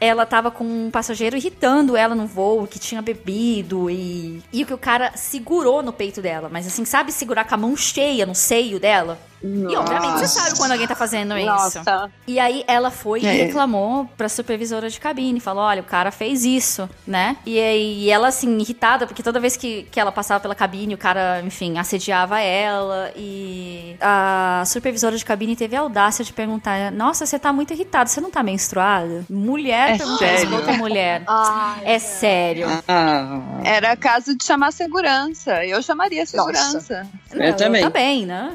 [0.00, 4.42] ela tava com um passageiro irritando ela no voo, que tinha bebido e.
[4.52, 6.48] E que o cara segurou no peito dela.
[6.50, 9.18] Mas assim, sabe segurar com a mão cheia no seio dela?
[9.42, 11.46] E obviamente você sabe quando alguém tá fazendo isso.
[11.46, 12.10] Nossa.
[12.26, 13.34] E aí ela foi É.
[13.34, 15.38] e reclamou pra supervisora de cabine.
[15.40, 17.36] Falou, olha, o cara fez isso, né?
[17.46, 20.98] E aí ela, assim, irritada, porque toda vez que, que ela passava pela cabine, o
[20.98, 23.12] cara, enfim, assediava ela.
[23.16, 28.08] E a supervisora de cabine teve a audácia de perguntar, nossa, você tá muito irritada,
[28.08, 29.24] você não tá menstruada?
[29.30, 30.48] Mulher É isso sério?
[30.48, 31.22] pra outra mulher.
[31.26, 32.66] Ai, É sério.
[32.88, 35.64] Ah, Era caso de chamar segurança.
[35.64, 37.06] Eu chamaria segurança.
[37.32, 37.82] Eu também.
[37.82, 38.52] Também, né?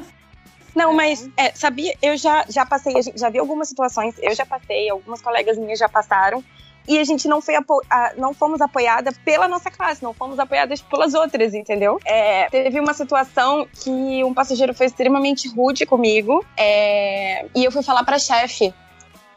[0.74, 4.90] Não, mas é, sabia, eu já, já passei, já vi algumas situações, eu já passei,
[4.90, 6.42] algumas colegas minhas já passaram,
[6.86, 10.38] e a gente não foi apo a- não fomos apoiada pela nossa classe, não fomos
[10.38, 11.98] apoiadas pelas outras, entendeu?
[12.04, 17.82] É, teve uma situação que um passageiro foi extremamente rude comigo, é, e eu fui
[17.82, 18.74] falar pra chefe.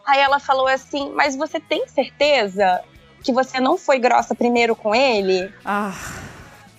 [0.06, 2.82] Aí ela falou assim: Mas você tem certeza
[3.23, 5.54] que você não foi grossa primeiro com ele?
[5.63, 5.93] Ah,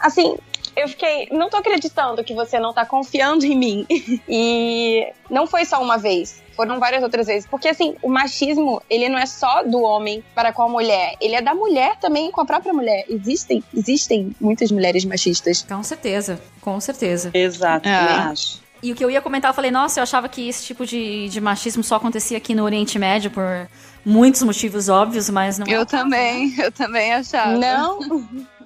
[0.01, 0.37] assim,
[0.79, 3.87] eu fiquei, não tô acreditando que você não tá confiando em mim.
[4.29, 7.49] e não foi só uma vez, foram várias outras vezes.
[7.49, 11.35] Porque assim, o machismo, ele não é só do homem para com a mulher, ele
[11.35, 13.05] é da mulher também com a própria mulher.
[13.09, 15.63] Existem, existem muitas mulheres machistas.
[15.69, 17.31] com certeza, com certeza.
[17.35, 18.69] Exato, também acho.
[18.83, 21.29] E o que eu ia comentar, eu falei, nossa, eu achava que esse tipo de,
[21.29, 23.69] de machismo só acontecia aqui no Oriente Médio por
[24.05, 27.59] muitos motivos óbvios, mas não é Eu também, eu também achava.
[27.59, 27.99] Não,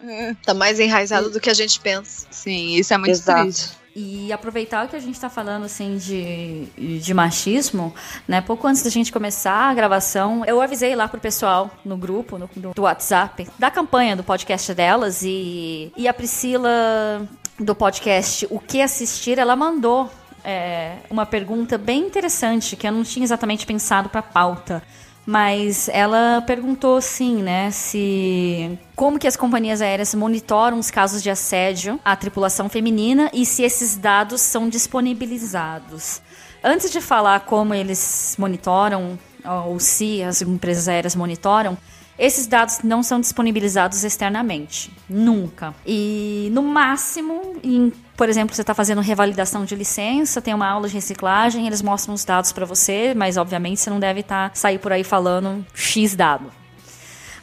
[0.45, 2.27] Tá mais enraizado do que a gente pensa.
[2.31, 3.43] Sim, isso é muito Exato.
[3.43, 3.83] triste.
[3.95, 7.95] E aproveitar o que a gente está falando assim de, de machismo,
[8.27, 8.41] né?
[8.41, 12.49] Pouco antes da gente começar a gravação, eu avisei lá pro pessoal no grupo, no,
[12.57, 18.59] do, do WhatsApp, da campanha do podcast delas e, e a Priscila do podcast O
[18.59, 20.11] que assistir, ela mandou
[20.43, 24.83] é, uma pergunta bem interessante que eu não tinha exatamente pensado para pauta.
[25.25, 31.31] Mas ela perguntou assim, né, se como que as companhias aéreas monitoram os casos de
[31.31, 36.21] assédio à tripulação feminina e se esses dados são disponibilizados.
[36.63, 39.19] Antes de falar como eles monitoram
[39.67, 41.79] ou se as empresas aéreas monitoram,
[42.23, 45.75] esses dados não são disponibilizados externamente, nunca.
[45.85, 50.87] E no máximo, em, por exemplo, você está fazendo revalidação de licença, tem uma aula
[50.87, 54.79] de reciclagem, eles mostram os dados para você, mas obviamente você não deve estar sair
[54.79, 56.53] por aí falando X dado.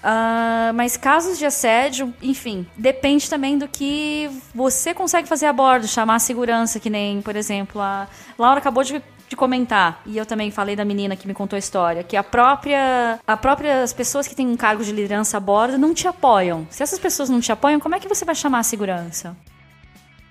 [0.01, 5.89] Ah, mas casos de assédio, enfim, depende também do que você consegue fazer a bordo,
[5.89, 10.25] chamar a segurança, que nem, por exemplo, a Laura acabou de, de comentar, e eu
[10.25, 13.93] também falei da menina que me contou a história, que a própria, a própria as
[13.93, 16.65] pessoas que têm um cargo de liderança a bordo não te apoiam.
[16.71, 19.37] Se essas pessoas não te apoiam, como é que você vai chamar a segurança?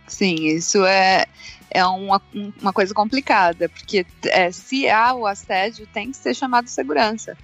[0.08, 1.26] Sim, isso é,
[1.70, 2.20] é uma,
[2.60, 7.36] uma coisa complicada, porque é, se há o assédio, tem que ser chamado segurança.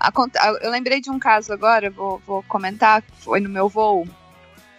[0.00, 4.08] Acont- Eu lembrei de um caso agora, vou, vou comentar, foi no meu voo.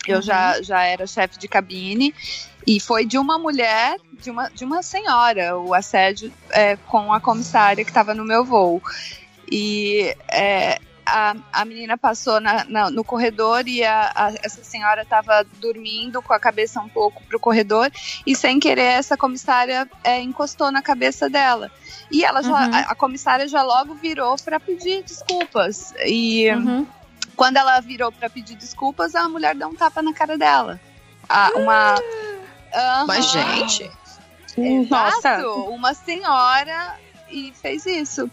[0.05, 2.13] Eu já, já era chefe de cabine
[2.65, 7.19] e foi de uma mulher, de uma, de uma senhora, o assédio é, com a
[7.19, 8.81] comissária que estava no meu voo.
[9.51, 15.01] E é, a, a menina passou na- na- no corredor e a- a- essa senhora
[15.01, 17.91] estava dormindo com a cabeça um pouco pro corredor
[18.25, 21.69] e sem querer essa comissária é, encostou na cabeça dela.
[22.09, 22.73] E ela já, Uhum.
[22.75, 25.93] a, a comissária já logo virou para pedir desculpas.
[26.05, 26.87] E Uhum.
[27.35, 30.79] quando ela virou para pedir desculpas, a mulher deu um tapa na cara dela.
[31.55, 31.95] Uma.
[32.73, 33.05] Aham.
[33.07, 33.91] Mas, gente.
[34.89, 35.29] Nossa.
[35.39, 36.95] Exato, uma senhora
[37.29, 38.29] e fez isso.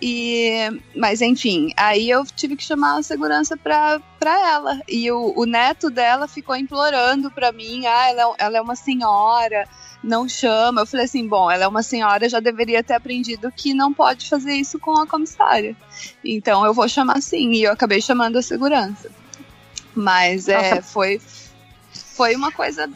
[0.00, 4.80] E, mas enfim, aí eu tive que chamar a segurança pra, pra ela.
[4.88, 8.74] E o, o neto dela ficou implorando pra mim: ah, ela, é- ela é uma
[8.74, 9.66] senhora,
[10.02, 10.80] não chama.
[10.82, 14.28] Eu falei assim: bom, ela é uma senhora, já deveria ter aprendido que não pode
[14.28, 15.76] fazer isso com a comissária.
[16.24, 17.52] Então eu vou chamar sim.
[17.52, 19.08] E eu acabei chamando a segurança.
[19.94, 21.20] Mas é, foi,
[22.16, 22.90] foi uma coisa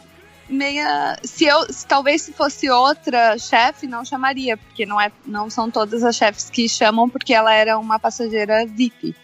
[0.48, 1.18] meia.
[1.22, 5.70] Se eu, se, talvez se fosse outra chefe, não chamaria, porque não, é, não são
[5.70, 9.14] todas as chefes que chamam, porque ela era uma passageira VIP.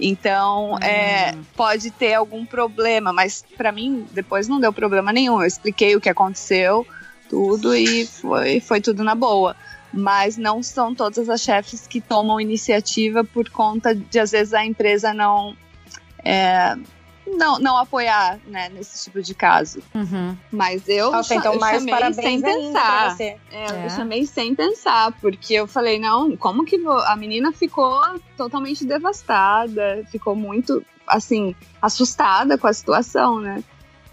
[0.00, 5.40] Então, é, pode ter algum problema, mas pra mim, depois não deu problema nenhum.
[5.40, 6.86] Eu expliquei o que aconteceu,
[7.28, 9.56] tudo, e foi, foi tudo na boa.
[9.92, 14.64] Mas não são todas as chefes que tomam iniciativa por conta de, às vezes, a
[14.64, 15.56] empresa não.
[16.22, 16.76] é,
[17.36, 19.80] não, não apoiar né, nesse tipo de caso.
[19.94, 20.36] Uhum.
[20.50, 23.16] Mas eu, Nossa, então eu mais chamei sem pensar.
[23.16, 23.36] você.
[23.50, 23.84] É, É.
[23.86, 28.00] Eu chamei sem pensar, porque eu falei, não, como que vo- a menina ficou
[28.36, 33.62] totalmente devastada, ficou muito, assim, assustada com a situação, né?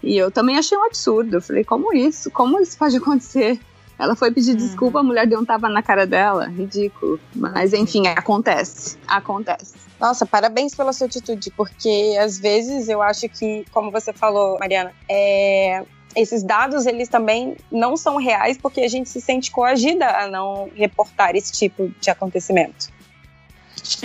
[0.02, 1.36] E eu também achei um absurdo.
[1.36, 2.30] Eu falei, como isso?
[2.30, 3.58] Como isso pode acontecer?
[3.98, 6.46] Ela foi pedir desculpa, a mulher deu um tapa na cara dela.
[6.48, 7.18] Ridículo.
[7.34, 8.98] Mas, enfim, acontece.
[9.06, 9.74] Acontece.
[9.98, 14.92] Nossa, parabéns pela sua atitude, porque às vezes eu acho que, como você falou, Mariana,
[15.08, 15.82] é,
[16.14, 20.70] esses dados eles também não são reais porque a gente se sente coagida a não
[20.74, 22.88] reportar esse tipo de acontecimento.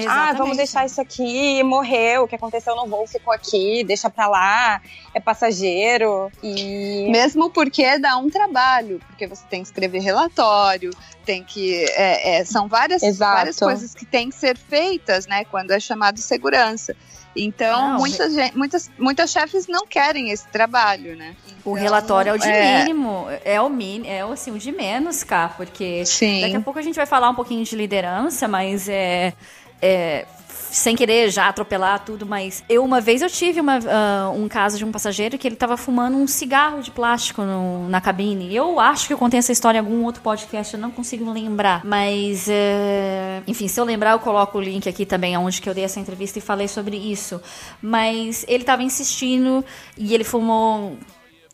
[0.08, 4.28] Ah, vamos deixar isso aqui, morreu, o que aconteceu no voo ficou aqui, deixa pra
[4.28, 4.82] lá,
[5.13, 10.91] é passageiro e Mesmo porque dá um trabalho, porque você tem que escrever relatório,
[11.26, 11.86] tem que.
[11.96, 13.36] é, é, são várias, Exato.
[13.36, 15.46] várias coisas que têm que ser feitas, né?
[15.46, 16.96] Quando é chamado segurança.
[17.36, 21.34] Então, Não, muitas, gen- muitas, muitas chefes não querem esse trabalho, né?
[21.63, 22.80] O Então, relatório é o de é.
[22.80, 26.41] mínimo, é o mínimo, é o, assim, o de menos, cá, porque Sim.
[26.41, 29.34] daqui a pouco a gente vai falar um pouquinho de liderança, mas é,
[29.82, 34.48] é, sem querer já atropelar tudo, mas eu uma vez eu tive uma, ah, um
[34.48, 38.56] caso de um passageiro que ele tava fumando um cigarro de plástico no- na cabine.
[38.56, 41.84] Eu acho que eu contei essa história em algum outro podcast, eu não consigo lembrar.
[41.84, 45.74] Mas, é, enfim, se eu lembrar, eu coloco o link aqui também, onde que eu
[45.74, 47.41] dei essa entrevista e falei sobre isso.
[47.82, 49.65] Mas ele tava insistindo
[49.98, 50.96] e ele fumou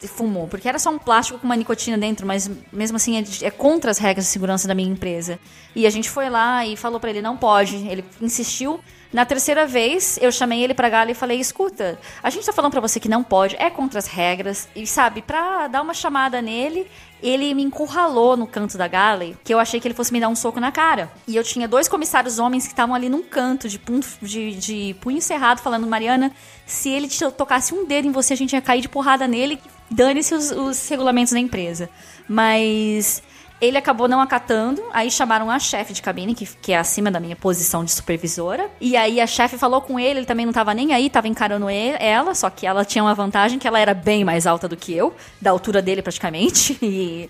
[0.05, 3.49] fumou, porque era só um plástico com uma nicotina dentro, mas mesmo assim é, é
[3.49, 5.39] contra as regras de segurança da minha empresa.
[5.73, 7.75] E a gente foi lá e falou pra ele não pode.
[7.77, 8.79] Ele insistiu.
[9.11, 12.71] Na terceira vez, eu chamei ele pra gala e falei: "Escuta, a gente tá falando
[12.71, 14.67] pra você que não pode, é contra as regras".
[14.75, 16.85] E sabe, pra dar uma chamada nele,
[17.23, 20.27] ele me encurralou no canto da galley, que eu achei que ele fosse me dar
[20.27, 21.09] um soco na cara.
[21.25, 24.95] E eu tinha dois comissários homens que estavam ali num canto, de punho, de, de
[24.99, 26.31] punho cerrado, falando: Mariana,
[26.65, 29.59] se ele tocasse um dedo em você, a gente ia cair de porrada nele.
[29.89, 31.89] Dane-se os, os regulamentos da empresa.
[32.27, 33.23] Mas
[33.59, 37.19] ele acabou não acatando, aí chamaram a chefe de cabine, que, que é acima da
[37.19, 38.69] minha posição de supervisora.
[38.79, 41.67] E aí a chefe falou com ele, ele também não tava nem aí, tava encarando
[41.67, 44.77] ele- ela, só que ela tinha uma vantagem que ela era bem mais alta do
[44.77, 46.77] que eu, da altura dele praticamente.
[46.87, 47.29] E,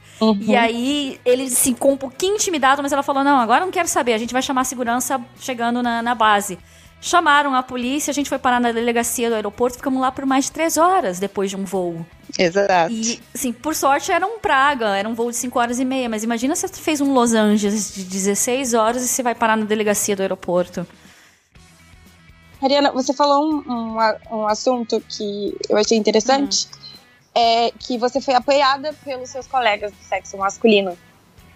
[0.52, 3.88] e aí ele se ficou um pouquinho intimidado, mas ela falou: não, agora não quero
[3.88, 6.60] saber, a gente vai chamar a segurança chegando na, na base.
[7.00, 10.46] Chamaram a polícia, a gente foi parar na delegacia do aeroporto, ficamos lá por mais
[10.46, 12.04] de três horas depois de um voo.
[12.38, 12.92] Exato.
[12.92, 16.10] E, assim, por sorte era um Praga, era um voo de 5 horas e meia,
[16.10, 19.56] mas imagina se você fez um Los Angeles de 16 horas e você vai parar
[19.56, 20.86] na delegacia do aeroporto.
[22.62, 26.68] Mariana, você falou um, um, um assunto que eu achei interessante,
[27.36, 30.98] é que você foi apoiada pelos seus colegas do sexo masculino,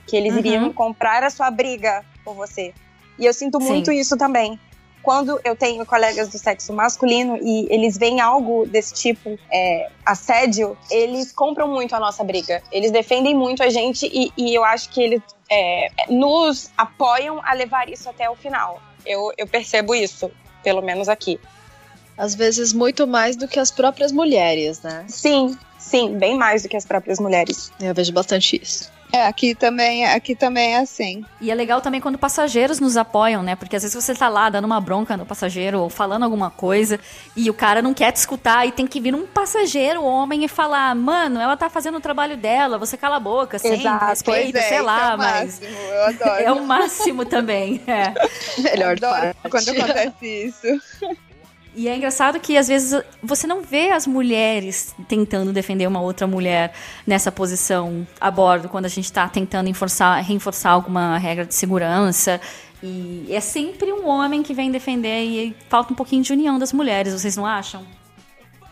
[0.05, 0.39] que eles Uhum.
[0.39, 2.73] iriam comprar a sua briga por você.
[3.17, 3.67] E eu sinto Sim.
[3.67, 4.59] muito isso também.
[5.03, 10.77] Quando eu tenho colegas do sexo masculino e eles veem algo desse tipo, é, assédio,
[10.89, 12.61] eles compram muito a nossa briga.
[12.71, 17.53] Eles defendem muito a gente e, e eu acho que eles é, nos apoiam a
[17.53, 18.81] levar isso até o final.
[19.05, 20.31] Eu, eu percebo isso,
[20.63, 21.39] pelo menos aqui.
[22.17, 25.05] Às vezes muito mais do que as próprias mulheres, né?
[25.07, 27.71] Sim, sim, bem mais do que as próprias mulheres.
[27.79, 28.91] Eu vejo bastante isso.
[29.11, 31.25] É, aqui também, aqui também é assim.
[31.41, 33.55] E é legal também quando passageiros nos apoiam, né?
[33.55, 36.99] Porque às vezes você tá lá dando uma bronca no passageiro ou falando alguma coisa
[37.35, 40.47] e o cara não quer te escutar e tem que vir um passageiro, homem, e
[40.47, 44.57] falar: Mano, ela tá fazendo o trabalho dela, você cala a boca, sem Exato, respeito,
[44.57, 45.59] é, sei isso lá, é o mas.
[45.59, 46.31] máximo, eu adoro.
[46.41, 48.13] É o máximo também, é.
[48.61, 49.49] Melhor adoro parte.
[49.49, 50.67] quando acontece isso.
[51.73, 56.27] E é engraçado que às vezes você não vê as mulheres tentando defender uma outra
[56.27, 56.73] mulher
[57.07, 62.41] nessa posição a bordo, quando a gente está tentando enforçar, reforçar alguma regra de segurança.
[62.83, 66.73] E é sempre um homem que vem defender e falta um pouquinho de união das
[66.73, 67.85] mulheres, vocês não acham?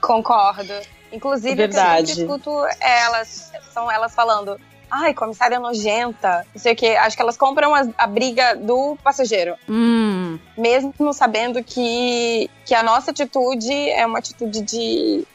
[0.01, 0.73] Concordo.
[1.11, 2.07] Inclusive, o que eu Verdade.
[2.07, 4.59] sempre escuto elas, são elas falando:
[4.89, 6.87] ai, comissária nojenta, não sei o que.
[6.87, 9.55] Acho que elas compram a, a briga do passageiro.
[9.67, 10.39] Hum.
[10.57, 15.25] Mesmo sabendo que, que a nossa atitude é uma atitude de,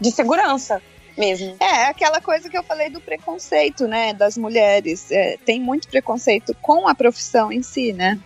[0.00, 0.80] de segurança
[1.16, 1.56] mesmo.
[1.58, 5.10] É, aquela coisa que eu falei do preconceito, né, das mulheres.
[5.10, 8.18] É, tem muito preconceito com a profissão em si, né?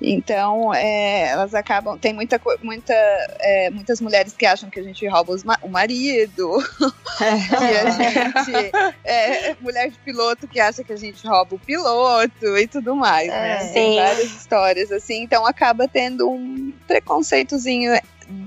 [0.00, 1.98] Então, é, elas acabam.
[1.98, 2.94] Tem muita, muita,
[3.38, 6.58] é, muitas mulheres que acham que a gente rouba ma o marido.
[7.20, 8.72] e a gente.
[9.04, 13.28] É, mulher de piloto que acha que a gente rouba o piloto e tudo mais,
[13.28, 13.60] né?
[13.60, 13.72] Sim.
[13.72, 15.22] Tem várias histórias assim.
[15.22, 17.92] Então, acaba tendo um preconceitozinho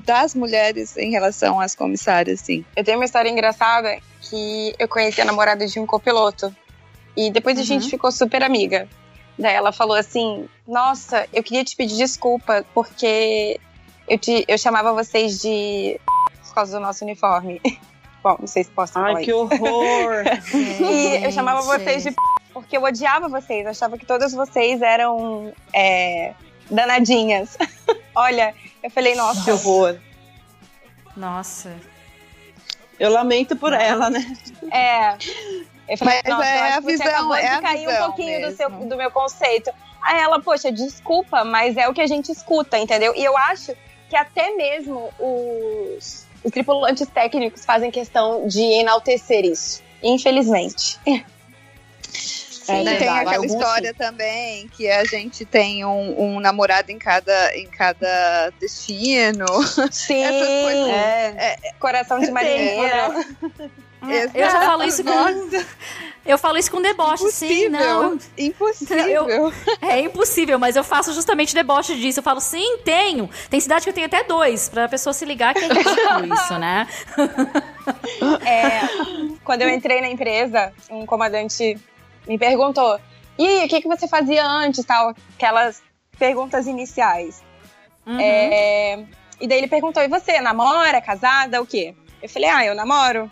[0.06, 2.64] das mulheres em relação às comissárias, sim.
[2.76, 6.56] Eu tenho uma história engraçada que eu conheci a namorada de um copiloto.
[7.16, 8.88] E depois a gente ficou super amiga.
[9.38, 13.60] Daí ela falou assim: Nossa, eu queria te pedir desculpa porque
[14.08, 16.00] eu, te, eu chamava vocês de.
[16.48, 17.62] por causa do nosso uniforme.
[18.24, 20.24] Bom, não sei se posso falar Ai, que horror!
[20.82, 22.16] E eu chamava vocês de
[22.54, 23.66] porque eu odiava vocês.
[23.66, 26.34] Achava que todas vocês eram é,
[26.70, 27.58] danadinhas.
[28.16, 29.98] Olha, eu falei, que nossa, horror.
[31.18, 31.76] Nossa.
[33.00, 34.38] Eu lamento por ela, né?
[34.72, 35.18] é.
[35.88, 37.88] Eu falei, Mas nossa, é eu acho a que você visão, acabou é de cair
[37.88, 39.72] um visão pouquinho do, seu, do meu conceito.
[40.02, 43.14] Aí ela, poxa, desculpa, mas é o que a gente escuta, entendeu?
[43.16, 43.76] E eu acho
[44.10, 49.82] que até mesmo os, os tripulantes técnicos fazem questão de enaltecer isso.
[50.02, 51.00] Infelizmente.
[52.66, 57.58] É E tem aquela história também que a gente tem um, um namorado em cada,
[57.58, 59.46] em cada destino.
[59.92, 62.32] Sim, Essas coisas- É, coração de
[64.34, 65.12] Eu já falo isso com.
[66.26, 68.18] Eu falo isso com deboche, sim, não.
[68.38, 69.28] Impossível.
[69.30, 72.20] Eu- É impossível, mas eu faço justamente deboche disso.
[72.20, 73.30] Eu falo, sim, tenho.
[73.50, 76.58] Tem cidade que eu tenho até dois, pra pessoa se ligar que é ridículo isso,
[76.58, 76.88] né?
[78.46, 78.82] É,
[79.44, 81.78] quando eu entrei na empresa, um comandante
[82.28, 83.00] me perguntou:
[83.38, 84.86] e aí, o que, que você fazia antes?
[84.86, 85.82] Tal, aquelas
[86.18, 87.44] perguntas iniciais.
[88.06, 88.20] Uhum.
[88.20, 89.04] É,
[89.42, 91.94] e daí ele perguntou: e você, namora, casada, o quê?
[92.22, 93.30] Eu falei: ah, eu namoro.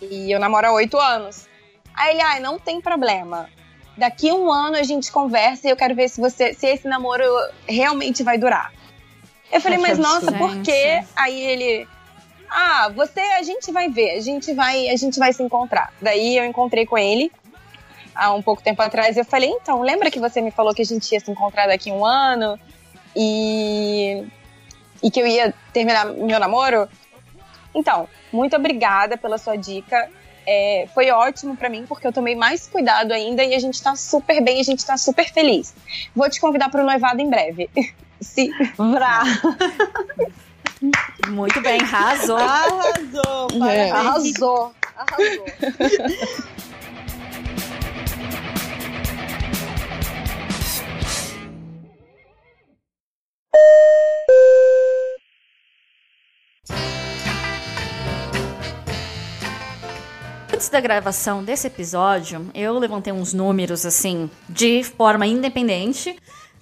[0.00, 1.46] E eu namoro há oito anos.
[1.94, 3.48] Aí ele: ah, não tem problema.
[3.96, 7.24] Daqui um ano a gente conversa e eu quero ver se você, se esse namoro
[7.66, 8.72] realmente vai durar.
[9.50, 11.02] Eu falei, Ai, mas nossa, por quê?
[11.14, 11.88] Aí ele,
[12.50, 15.92] ah, você, a gente vai ver, a gente vai, a gente vai se encontrar.
[16.02, 17.32] Daí eu encontrei com ele
[18.14, 19.16] há um pouco tempo atrás.
[19.16, 21.90] Eu falei, então, lembra que você me falou que a gente ia se encontrar daqui
[21.90, 22.58] um ano
[23.14, 24.26] e
[25.02, 26.88] e que eu ia terminar meu namoro?
[27.76, 30.08] Então, muito obrigada pela sua dica.
[30.48, 33.94] É, foi ótimo pra mim, porque eu tomei mais cuidado ainda e a gente tá
[33.94, 35.74] super bem, a gente tá super feliz.
[36.14, 37.68] Vou te convidar pro noivado em breve.
[38.18, 39.24] Se, Vrá.
[41.28, 42.38] Muito bem, arrasou.
[42.38, 43.68] Arrasou!
[43.68, 43.90] É.
[43.90, 44.72] Arrasou.
[44.96, 45.44] Arrasou.
[60.66, 66.16] Antes da gravação desse episódio, eu levantei uns números assim, de forma independente.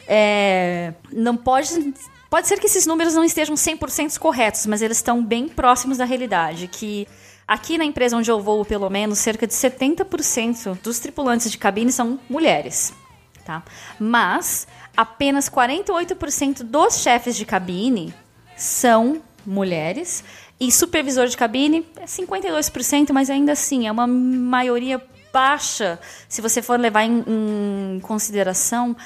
[0.07, 1.95] É, não pode.
[2.29, 6.05] Pode ser que esses números não estejam 100% corretos, mas eles estão bem próximos da
[6.05, 6.69] realidade.
[6.69, 7.09] Que
[7.49, 11.90] aqui na empresa onde eu vou, pelo menos, cerca de 70% dos tripulantes de cabine
[11.90, 12.93] são mulheres.
[13.43, 13.62] Tá?
[13.99, 18.12] Mas apenas 48% dos chefes de cabine
[18.55, 20.23] são mulheres.
[20.61, 26.62] E supervisor de cabine é 52%, mas ainda assim é uma maioria baixa se você
[26.62, 28.97] for levar em, em consideração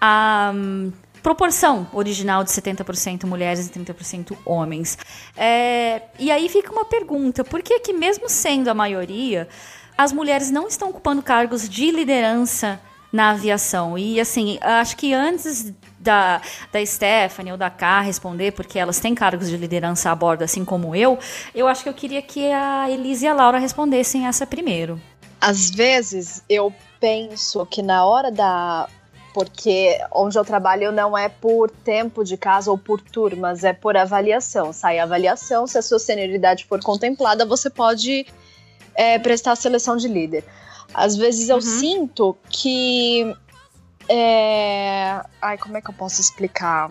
[0.00, 0.92] a hum,
[1.22, 4.98] proporção original de 70% mulheres e 30% homens.
[5.36, 9.48] É, e aí fica uma pergunta: por que, que, mesmo sendo a maioria,
[9.96, 12.80] as mulheres não estão ocupando cargos de liderança
[13.12, 13.96] na aviação?
[13.98, 15.72] E assim, acho que antes
[16.06, 16.40] da,
[16.72, 20.64] da Stephanie ou da K responder, porque elas têm cargos de liderança a bordo, assim
[20.64, 21.18] como eu,
[21.54, 24.98] eu acho que eu queria que a Elise e a Laura respondessem essa primeiro.
[25.40, 28.88] Às vezes eu penso que na hora da.
[29.34, 33.94] Porque onde eu trabalho não é por tempo de casa ou por turmas, é por
[33.94, 34.72] avaliação.
[34.72, 38.26] Sai a avaliação, se a sua senioridade for contemplada, você pode
[38.94, 40.42] é, prestar a seleção de líder.
[40.94, 41.60] Às vezes eu Uhum.
[41.60, 43.36] sinto que.
[44.08, 45.20] É...
[45.40, 46.90] Ai, como é que eu posso explicar?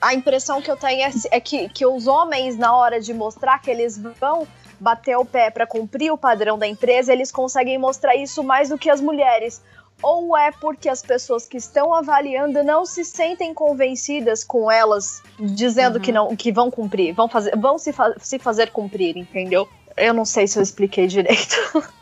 [0.00, 3.58] A impressão que eu tenho é, é que, que os homens, na hora de mostrar
[3.60, 4.46] que eles vão
[4.78, 8.78] bater o pé para cumprir o padrão da empresa, eles conseguem mostrar isso mais do
[8.78, 9.60] que as mulheres.
[10.02, 15.96] Ou é porque as pessoas que estão avaliando não se sentem convencidas com elas dizendo
[15.96, 16.00] Uhum.
[16.00, 19.68] que não que vão cumprir, vão fazer, vão se, fa- se fazer cumprir, entendeu?
[19.98, 21.56] Eu não sei se eu expliquei direito.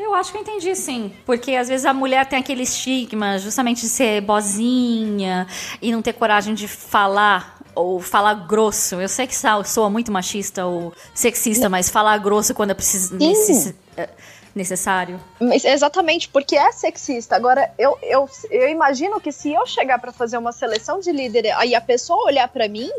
[0.00, 1.12] Eu acho que eu entendi, sim.
[1.26, 5.46] Porque às vezes a mulher tem aquele estigma justamente de ser bozinha
[5.80, 8.94] e não ter coragem de falar ou falar grosso.
[8.96, 13.74] Eu sei que soa muito machista ou sexista, mas falar grosso quando é preciso, necess,
[13.96, 14.08] é,
[14.54, 15.20] necessário.
[15.38, 17.36] Mas exatamente, porque é sexista.
[17.36, 21.50] Agora, eu, eu, eu imagino que se eu chegar pra fazer uma seleção de líder
[21.56, 22.90] aí a pessoa olhar pra mim,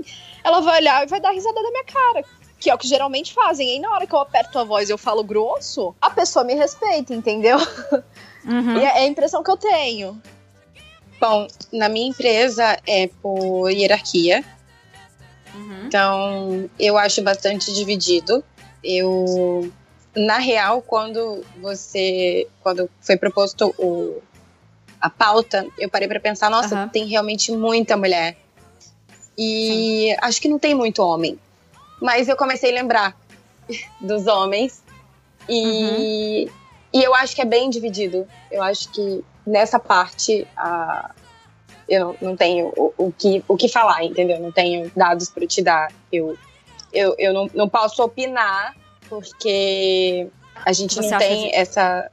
[0.44, 2.26] ela vai olhar e vai dar risada da minha cara.
[2.62, 3.76] Que é o que geralmente fazem.
[3.76, 6.54] E na hora que eu aperto a voz e eu falo grosso, a pessoa me
[6.54, 7.58] respeita, entendeu?
[8.46, 8.78] Uhum.
[8.78, 10.22] E é a impressão que eu tenho.
[11.20, 14.44] Bom, na minha empresa é por hierarquia.
[15.54, 15.86] Uhum.
[15.86, 18.44] Então, eu acho bastante dividido.
[18.84, 19.72] Eu,
[20.16, 24.22] na real, quando você, quando foi proposto o,
[25.00, 26.90] a pauta, eu parei para pensar, nossa, Aham.
[26.90, 28.38] tem realmente muita mulher.
[29.38, 31.40] E acho que não tem muito homem.
[32.02, 33.18] Mas eu comecei a lembrar
[34.02, 34.82] dos homens.
[35.48, 36.50] E,
[36.94, 38.28] e eu acho que é bem dividido.
[38.52, 41.12] Eu acho que nessa parte a,
[41.88, 44.40] eu não, não tenho o, o, que, o que falar, entendeu?
[44.40, 45.92] Não tenho dados para te dar.
[46.12, 46.38] Eu,
[46.94, 48.76] eu, eu não, não posso opinar
[49.10, 50.28] porque
[50.66, 52.10] a gente Você não tem essa.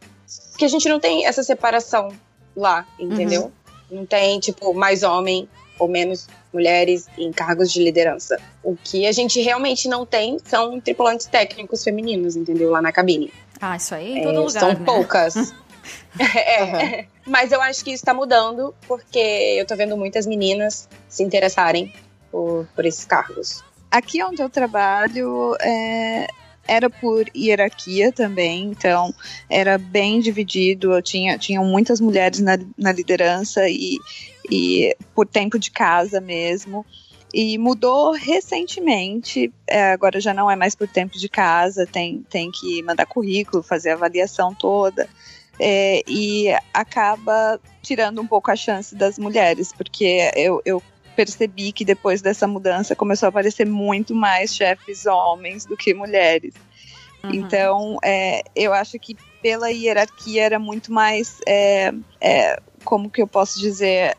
[0.51, 2.09] Porque a gente não tem essa separação
[2.57, 3.53] lá, entendeu?
[3.89, 5.49] Não tem, tipo, mais homem
[5.79, 8.41] ou menos mulheres em cargos de liderança.
[8.63, 12.71] O que a gente realmente não tem são tripulantes técnicos femininos, entendeu?
[12.71, 13.33] Lá na cabine.
[13.61, 14.83] Ah, isso aí em É, todo lugar, são né?
[14.85, 15.35] poucas.
[16.21, 21.23] É, Mas eu acho que isso tá mudando, porque eu tô vendo muitas meninas se
[21.23, 21.93] interessarem
[22.31, 23.63] por, por esses cargos.
[23.91, 26.27] Aqui onde eu trabalho é,
[26.67, 29.15] era por hierarquia também, então
[29.49, 30.93] era bem dividido.
[30.93, 33.97] Eu tinha tinham muitas mulheres na, na liderança e,
[34.51, 36.85] e por tempo de casa mesmo.
[37.33, 42.51] E mudou recentemente, é, agora já não é mais por tempo de casa, tem, tem
[42.51, 45.09] que mandar currículo, fazer a avaliação toda.
[45.61, 50.83] É, e acaba tirando um pouco a chance das mulheres, porque eu, eu
[51.17, 56.55] percebi que depois dessa mudança começou a aparecer muito mais chefes homens do que mulheres.
[57.25, 57.35] Uhum.
[57.35, 63.27] Então, é, eu acho que pela hierarquia era muito mais, é, é, como que eu
[63.27, 64.17] posso dizer,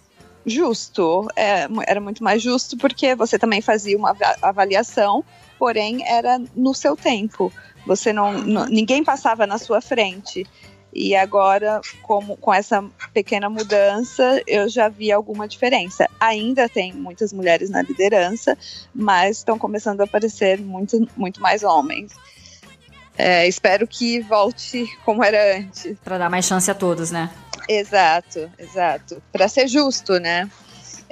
[0.50, 1.28] justo.
[1.36, 5.24] É, era muito mais justo porque você também fazia uma ava- avaliação,
[5.58, 7.52] porém era no seu tempo.
[7.86, 10.46] Você não, não- ninguém passava na sua frente.
[10.92, 12.84] E agora, como com essa
[13.14, 16.10] pequena mudança, eu já vi alguma diferença.
[16.20, 18.58] Ainda tem muitas mulheres na liderança,
[18.94, 22.12] mas estão começando a aparecer muito, muito mais homens.
[23.16, 25.96] É, espero que volte como era antes.
[26.04, 27.30] Pra dar mais chance a todos, né?
[27.72, 29.22] Exato, exato.
[29.32, 30.50] Para ser justo, né?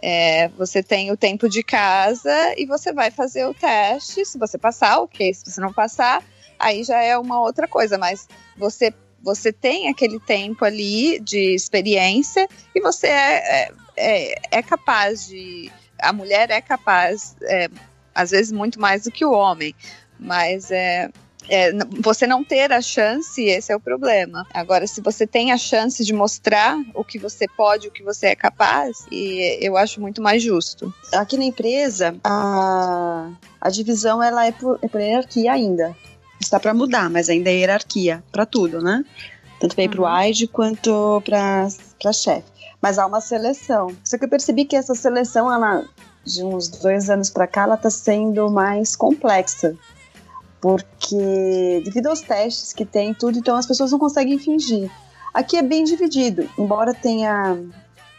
[0.02, 4.26] É, você tem o tempo de casa e você vai fazer o teste.
[4.26, 5.36] Se você passar, ok.
[5.36, 6.24] Se você não passar,
[6.58, 7.96] aí já é uma outra coisa.
[8.00, 8.28] Mas
[8.58, 8.92] você,
[9.22, 15.72] você tem aquele tempo ali de experiência e você é, é, é, é capaz de.
[16.00, 17.70] A mulher é capaz, é,
[18.16, 19.76] às vezes, muito mais do que o homem.
[20.20, 21.12] Mas é,
[21.50, 24.46] é, você não ter a chance, esse é o problema.
[24.54, 28.28] Agora, se você tem a chance de mostrar o que você pode, o que você
[28.28, 30.94] é capaz, e eu acho muito mais justo.
[31.14, 33.30] Aqui na empresa, a,
[33.62, 35.96] a divisão ela é por, é por hierarquia ainda.
[36.40, 39.04] Está para mudar, mas ainda é hierarquia para tudo, né?
[39.60, 42.46] Tanto para ir para o AID quanto para chefe.
[42.80, 43.96] Mas há uma seleção.
[44.04, 45.84] Só que eu percebi que essa seleção, ela,
[46.24, 49.76] de uns dois anos para cá, ela está sendo mais complexa.
[50.60, 54.90] Porque, devido aos testes que tem tudo, então as pessoas não conseguem fingir.
[55.34, 57.58] Aqui é bem dividido, embora tenha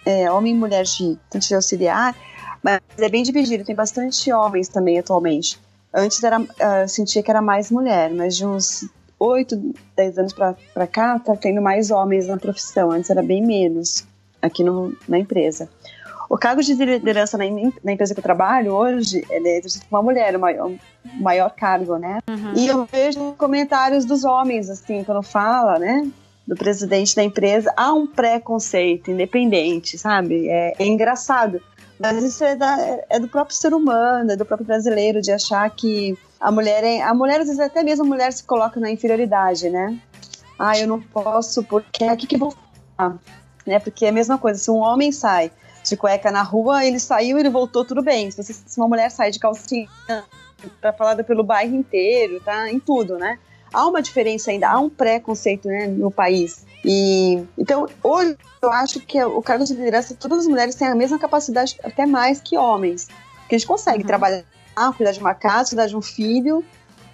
[0.07, 2.15] é, homem e mulher de, de auxiliar,
[2.63, 5.59] mas é bem dividido, tem bastante homens também atualmente.
[5.93, 10.33] Antes era, ah, eu sentia que era mais mulher, mas de uns 8, 10 anos
[10.33, 12.91] pra cá, tá tendo mais homens na profissão.
[12.91, 14.07] Antes era bem menos
[14.41, 15.69] aqui no, na empresa.
[16.29, 17.45] O cargo de liderança na,
[17.83, 20.79] na empresa que eu trabalho hoje, ele é exercido por uma mulher, o maior, o
[21.23, 22.19] maior cargo, né?
[22.55, 26.07] E eu vejo comentários dos homens, assim, quando fala, né?
[26.47, 30.49] Do presidente da empresa, há um preconceito independente, sabe?
[30.49, 31.61] É, é engraçado.
[31.99, 35.69] Mas isso é, da- é do próprio ser humano, é do próprio brasileiro, de achar
[35.71, 37.01] que a mulher é.
[37.03, 39.99] A mulher, às vezes, até mesmo a mulher se coloca na inferioridade, né?
[40.59, 42.55] Ah, eu não posso, porque o que, que eu vou
[42.97, 43.17] falar?
[43.67, 43.79] Né?
[43.79, 45.51] Porque é a mesma coisa, se um homem sai
[45.89, 48.31] de cueca na rua, ele saiu, ele voltou, tudo bem.
[48.31, 49.89] Se, você- se uma mulher sai de calcinha,
[50.81, 53.39] tá falada pelo bairro inteiro, tá em tudo, né?
[53.73, 56.67] Há uma diferença ainda, há um preconceito né, no país.
[56.85, 60.95] E então hoje eu acho que o cargo de liderança, todas as mulheres têm a
[60.95, 63.09] mesma capacidade, até mais que homens.
[63.49, 64.07] Que a gente consegue Uhum.
[64.07, 64.45] trabalhar,
[64.97, 66.65] cuidar de uma casa, cuidar de um filho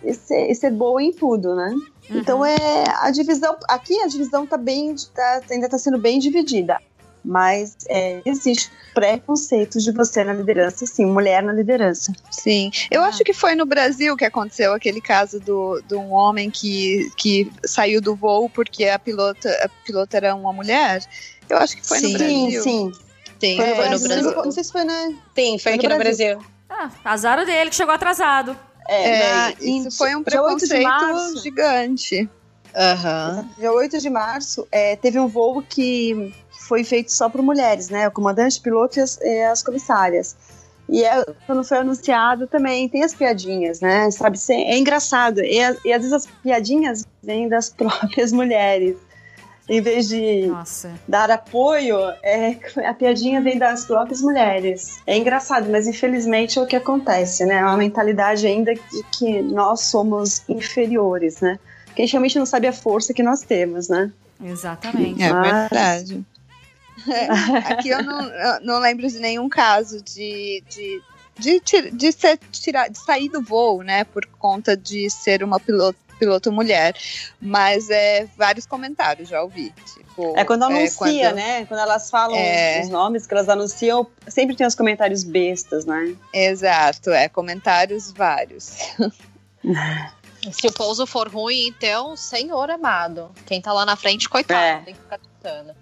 [0.02, 1.70] e ser, e ser boa em tudo, né?
[2.10, 2.18] Uhum.
[2.18, 2.56] Então é
[3.00, 3.56] a divisão.
[3.68, 6.80] Aqui a divisão tá bem, tá- ainda está sendo bem dividida.
[7.24, 12.12] Mas é, existe preconceito de você na liderança, sim, mulher na liderança.
[12.30, 12.70] Sim.
[12.90, 13.06] Eu Ah.
[13.08, 17.50] acho que foi no Brasil que aconteceu aquele caso do, de um homem que, que
[17.64, 21.02] saiu do voo porque a pilota, a pilota era uma mulher.
[21.48, 22.12] Eu acho que foi no Sim.
[22.18, 22.62] Brasil.
[22.62, 22.92] Sim, sim.
[23.40, 24.08] Sim, Foi, foi no Brasil.
[24.08, 24.44] Brasil.
[24.44, 25.14] Não sei se foi, né?
[25.34, 26.36] Sim, foi no aqui no Brasil.
[26.38, 26.50] Brasil.
[26.70, 28.56] Ah, azar dele que chegou atrasado.
[28.88, 32.28] É, na- isso foi um dia 8 de preconceito gigante.
[32.76, 33.48] Aham.
[33.58, 36.34] Dia 8 de março, é, teve um voo que
[36.66, 38.08] foi feito só por mulheres, né?
[38.08, 40.36] O comandante, piloto e as, e as comissárias.
[40.88, 44.10] E é, quando foi anunciado também tem as piadinhas, né?
[44.10, 45.40] Sabe, é engraçado.
[45.40, 48.96] E, e às vezes as piadinhas vêm das próprias mulheres.
[49.66, 50.92] Em vez de Nossa.
[51.08, 54.98] dar apoio, é, a piadinha vem das próprias mulheres.
[55.06, 57.54] É engraçado, mas infelizmente é o que acontece, né?
[57.56, 61.58] É uma mentalidade ainda de que nós somos inferiores, né?
[61.86, 64.12] Porque a gente realmente não sabe a força que nós temos, né?
[64.42, 65.22] Exatamente.
[65.22, 66.26] É Mas- verdade.
[67.08, 71.02] É, aqui eu não, eu não lembro de nenhum caso de, de,
[71.38, 74.04] de, de, ser, tirar, de sair do voo, né?
[74.04, 76.94] Por conta de ser uma piloto, piloto mulher.
[77.40, 79.72] Mas é vários comentários já ouvi.
[79.94, 81.64] Tipo, É quando anuncia, quando- né?
[81.66, 82.80] Quando elas falam É.
[82.82, 86.14] os nomes que elas anunciam, sempre tem os comentários bestas, né?
[86.32, 87.28] Exato, é.
[87.28, 88.76] Comentários vários.
[90.52, 93.30] Se o pouso for ruim, então, senhor amado.
[93.46, 94.76] Quem tá lá na frente, coitado, É.
[94.84, 95.74] tem que ficar tentando.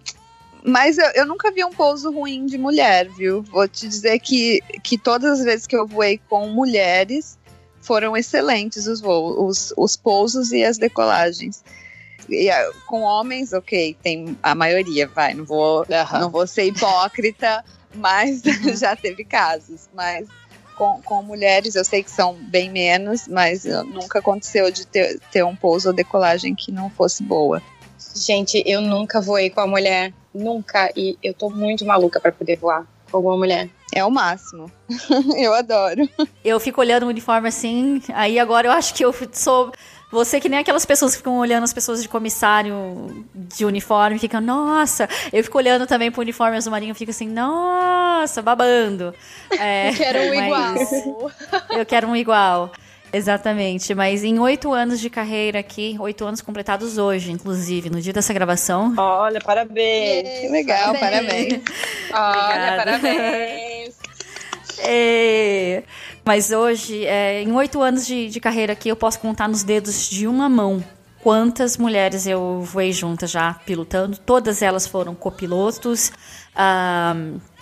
[0.64, 3.42] Mas eu, eu nunca vi um pouso ruim de mulher, viu?
[3.42, 7.38] Vou te dizer que, que todas as vezes que eu voei com mulheres
[7.80, 11.64] foram excelentes os voos, os, os pousos e as decolagens.
[12.28, 17.64] E, ah, com homens, ok, tem a maioria, vai, não vou, não vou ser hipócrita,
[17.94, 18.42] mas
[18.78, 19.88] já teve casos.
[19.92, 20.28] Mas
[20.76, 25.18] com, com mulheres eu sei que são bem menos, mas uh, nunca aconteceu de ter,
[25.32, 27.60] ter um pouso ou decolagem que não fosse boa.
[28.14, 30.12] Gente, eu nunca voei com a mulher.
[30.34, 30.90] Nunca.
[30.96, 33.68] E eu tô muito maluca pra poder voar com alguma mulher.
[33.94, 34.72] É o máximo.
[35.36, 36.08] eu adoro.
[36.44, 39.70] Eu fico olhando o uniforme assim, aí agora eu acho que eu sou.
[40.10, 44.42] Você que nem aquelas pessoas que ficam olhando as pessoas de comissário de uniforme, ficam,
[44.42, 45.08] nossa.
[45.32, 49.14] Eu fico olhando também pro uniforme azul marinho, fico assim, nossa, babando.
[49.58, 50.74] É, Quero um igual.
[51.70, 52.72] Eu quero um igual.
[53.12, 58.12] Exatamente, mas em oito anos de carreira aqui, oito anos completados hoje, inclusive, no dia
[58.12, 58.94] dessa gravação.
[58.96, 60.40] Olha, parabéns.
[60.40, 61.60] Que legal, parabéns.
[62.10, 62.76] Olha, Obrigada.
[62.78, 63.94] parabéns.
[64.78, 65.82] É,
[66.24, 70.08] Mas hoje, é, em oito anos de, de carreira aqui, eu posso contar nos dedos
[70.08, 70.82] de uma mão
[71.22, 74.18] quantas mulheres eu voei juntas já pilotando.
[74.18, 76.10] Todas elas foram copilotos.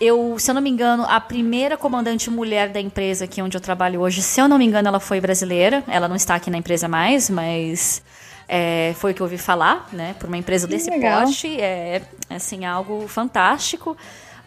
[0.00, 3.60] Eu, se eu não me engano, a primeira comandante mulher da empresa aqui onde eu
[3.60, 5.84] trabalho hoje, se eu não me engano, ela foi brasileira.
[5.86, 8.02] Ela não está aqui na empresa mais, mas
[8.48, 10.14] é, foi o que eu ouvi falar, né?
[10.18, 11.22] Por uma empresa desse legal.
[11.22, 11.60] porte.
[11.60, 13.96] É, assim, algo fantástico.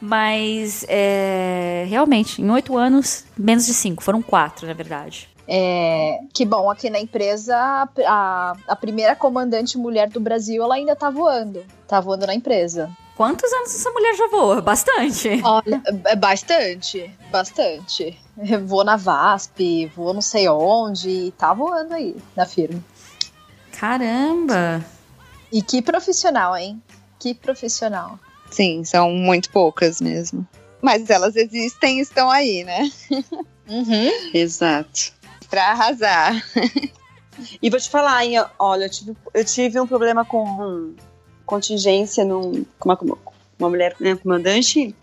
[0.02, 4.04] Mas, é, realmente, em oito anos, menos de cinco.
[4.04, 5.30] Foram quatro, na verdade.
[5.48, 7.56] É, que bom, aqui na empresa,
[8.06, 11.64] a, a, primeira comandante mulher do Brasil, ela ainda tá voando.
[11.88, 12.90] Tá voando na empresa.
[13.16, 14.62] Quantos anos essa mulher já voa?
[14.62, 15.42] Bastante.
[15.44, 18.18] Olha, é bastante, bastante.
[18.66, 22.84] Voou na VASP, voou não sei onde, e tá voando aí na firma.
[23.72, 24.84] Caramba!
[25.52, 26.82] E que profissional, hein?
[27.20, 28.18] Que profissional.
[28.50, 30.48] Sim, são muito poucas mesmo.
[30.82, 32.90] Mas elas existem e estão aí, né?
[33.68, 34.32] Uhum.
[34.34, 35.14] Exato.
[35.54, 36.44] Pra arrasar.
[37.62, 40.96] E vou te falar, hein, olha, eu tive, eu tive um problema com
[41.46, 43.18] contingência num, com uma, com
[43.60, 44.96] uma mulher né, comandante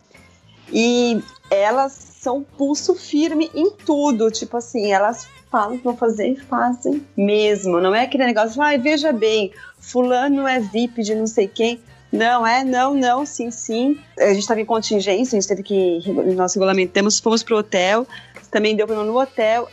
[0.72, 1.22] e
[1.52, 7.06] elas são pulso firme em tudo, tipo assim, elas falam que vão fazer e fazem
[7.16, 11.80] mesmo, não é aquele negócio, vai, veja bem, fulano é VIP de não sei quem,
[12.10, 13.96] não, é, não, não, sim, sim.
[14.18, 16.00] A gente estava em contingência, a gente teve que,
[16.34, 18.04] nós regulamentamos, fomos pro hotel,
[18.50, 19.68] também deu problema no hotel,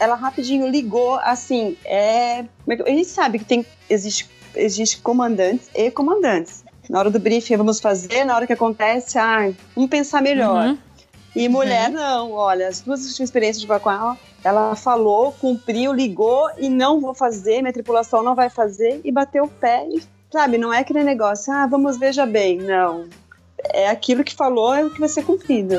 [0.00, 2.40] ela rapidinho ligou, assim, é...
[2.40, 6.64] é A gente sabe que tem, existe, existe comandantes e comandantes.
[6.88, 10.70] Na hora do briefing, vamos fazer, na hora que acontece, ah, vamos pensar melhor.
[10.70, 10.78] Uhum.
[11.36, 15.92] E mulher, não, olha, as duas que eu tive experiência de ela, ela falou, cumpriu,
[15.92, 20.02] ligou e não vou fazer, minha tripulação não vai fazer, e bateu o pé e,
[20.32, 23.04] sabe, não é aquele negócio, ah, vamos, veja bem, não.
[23.72, 25.76] É aquilo que falou, é o que vai ser cumprido.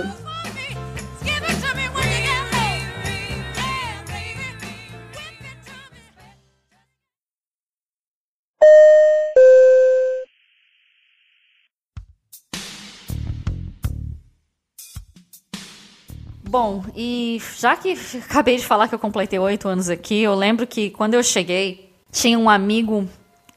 [16.52, 17.98] Bom, e já que
[18.30, 21.96] acabei de falar que eu completei oito anos aqui, eu lembro que quando eu cheguei,
[22.12, 23.08] tinha um amigo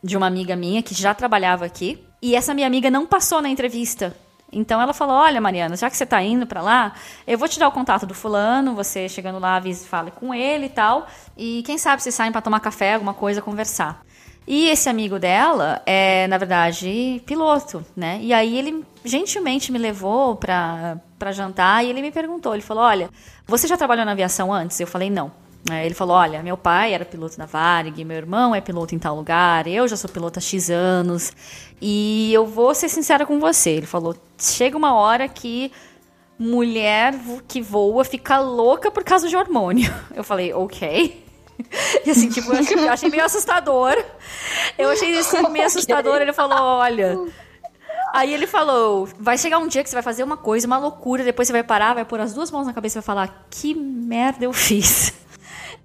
[0.01, 1.99] de uma amiga minha que já trabalhava aqui.
[2.23, 4.17] E essa minha amiga não passou na entrevista.
[4.53, 6.93] Então ela falou: Olha, Mariana, já que você está indo para lá,
[7.27, 8.77] eu vou te dar o contato do fulano.
[8.77, 11.09] Você chegando lá, avise, fale com ele e tal.
[11.37, 14.05] E quem sabe vocês saem para tomar café, alguma coisa, conversar.
[14.47, 18.19] E esse amigo dela é, na verdade, piloto, né?
[18.21, 21.01] E aí ele gentilmente me levou para
[21.33, 23.11] jantar e ele me perguntou, ele falou, olha,
[23.47, 24.79] você já trabalhou na aviação antes?
[24.79, 25.33] Eu falei, não.
[25.83, 29.17] Ele falou, olha, meu pai era piloto da Varig, meu irmão é piloto em tal
[29.17, 31.33] lugar, eu já sou piloto há X anos,
[31.81, 33.71] e eu vou ser sincera com você.
[33.71, 35.73] Ele falou, chega uma hora que
[36.39, 37.15] mulher
[37.49, 39.91] que voa fica louca por causa de hormônio.
[40.15, 41.24] Eu falei, ok.
[42.05, 43.97] E assim, tipo, eu achei, eu achei meio assustador.
[44.77, 46.21] Eu achei isso meio assustador.
[46.21, 47.19] Ele falou: olha.
[48.13, 51.25] Aí ele falou: vai chegar um dia que você vai fazer uma coisa, uma loucura,
[51.25, 53.75] depois você vai parar, vai pôr as duas mãos na cabeça e vai falar: que
[53.75, 55.13] merda eu fiz.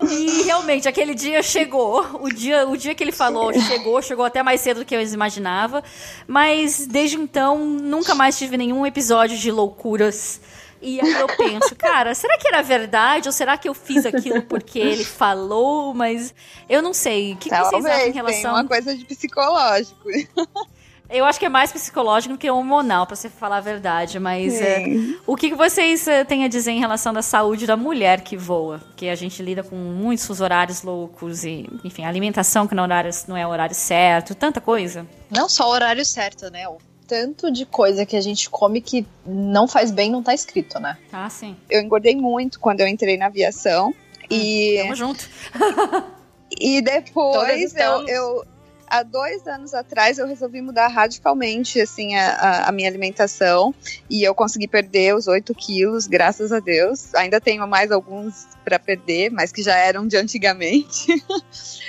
[0.02, 2.22] E realmente, aquele dia chegou.
[2.22, 5.02] O dia, o dia que ele falou chegou, chegou até mais cedo do que eu
[5.02, 5.84] imaginava.
[6.26, 10.40] Mas desde então, nunca mais tive nenhum episódio de loucuras
[10.82, 13.28] e aí eu penso, cara, será que era verdade?
[13.28, 15.94] Ou será que eu fiz aquilo porque ele falou?
[15.94, 16.34] Mas
[16.70, 17.34] eu não sei.
[17.34, 18.42] O que, que vocês acham em relação.
[18.42, 20.10] Tem uma coisa de psicológico.
[21.10, 24.20] Eu acho que é mais psicológico do que hormonal, para você falar a verdade.
[24.20, 24.86] Mas é,
[25.26, 28.80] o que vocês é, têm a dizer em relação da saúde da mulher que voa?
[28.96, 33.36] Que a gente lida com muitos horários loucos e, enfim, alimentação que não, horário, não
[33.36, 35.08] é o horário certo, tanta coisa.
[35.32, 36.68] Não só o horário certo, né?
[36.68, 36.78] O
[37.10, 40.96] tanto de coisa que a gente come que não faz bem, não tá escrito, né?
[41.12, 41.58] Ah, sim.
[41.68, 43.94] Eu engordei muito quando eu entrei na aviação.
[44.30, 44.78] E.
[44.84, 45.28] Tamo junto.
[46.62, 48.46] e depois eu, eu
[48.88, 53.74] há dois anos atrás eu resolvi mudar radicalmente assim a, a, minha alimentação
[54.10, 57.14] e eu consegui perder os 8 quilos, graças a Deus.
[57.16, 61.08] Ainda tenho mais alguns para perder, mas que já eram de antigamente.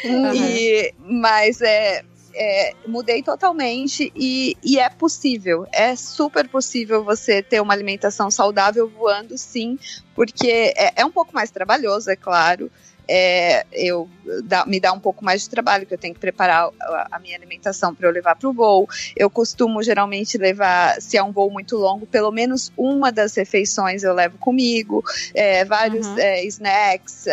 [0.02, 0.34] Uhum.
[0.34, 2.02] e, mas é,
[2.34, 8.88] é, mudei totalmente e, e, é possível, é super possível você ter uma alimentação saudável
[8.88, 9.78] voando, sim,
[10.14, 12.70] porque é, é um pouco mais trabalhoso, é claro.
[13.12, 14.08] É, eu
[14.44, 17.18] dá, me dá um pouco mais de trabalho, que eu tenho que preparar a, a
[17.18, 18.88] minha alimentação para eu levar para o voo.
[19.16, 24.04] Eu costumo geralmente levar, se é um voo muito longo, pelo menos uma das refeições
[24.04, 25.02] eu levo comigo,
[25.34, 26.18] é, vários uhum.
[26.20, 27.26] É, snacks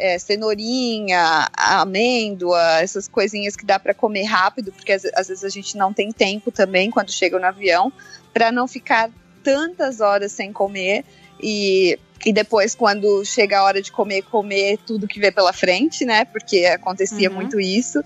[0.00, 5.48] é, cenourinha, amêndoa, essas coisinhas que dá para comer rápido, porque às, às, vezes a
[5.48, 7.92] gente não tem tempo também quando chega no avião,
[8.32, 9.10] para não ficar
[9.42, 11.04] tantas horas sem comer
[11.42, 16.04] e, e depois quando chega a hora de comer, comer tudo que vê pela frente,
[16.04, 16.24] né?
[16.24, 17.36] Porque acontecia uhum.
[17.36, 18.02] muito isso.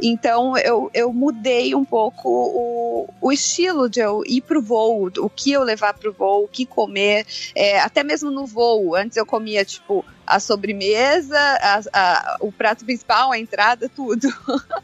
[0.00, 5.28] Então eu, eu mudei um pouco o, o estilo de eu ir pro voo, o
[5.28, 8.94] que eu levar pro voo, o que comer, é, até mesmo no voo.
[8.94, 14.28] Antes eu comia, tipo, a sobremesa, a, a, o prato principal, a entrada, tudo.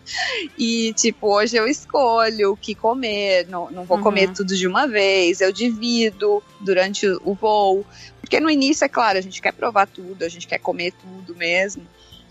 [0.59, 4.03] e, tipo, hoje eu escolho o que comer, não, não vou uhum.
[4.03, 7.87] comer tudo de uma vez, eu divido durante o voo.
[8.21, 11.35] Porque no início, é claro, a gente quer provar tudo, a gente quer comer tudo
[11.35, 11.83] mesmo.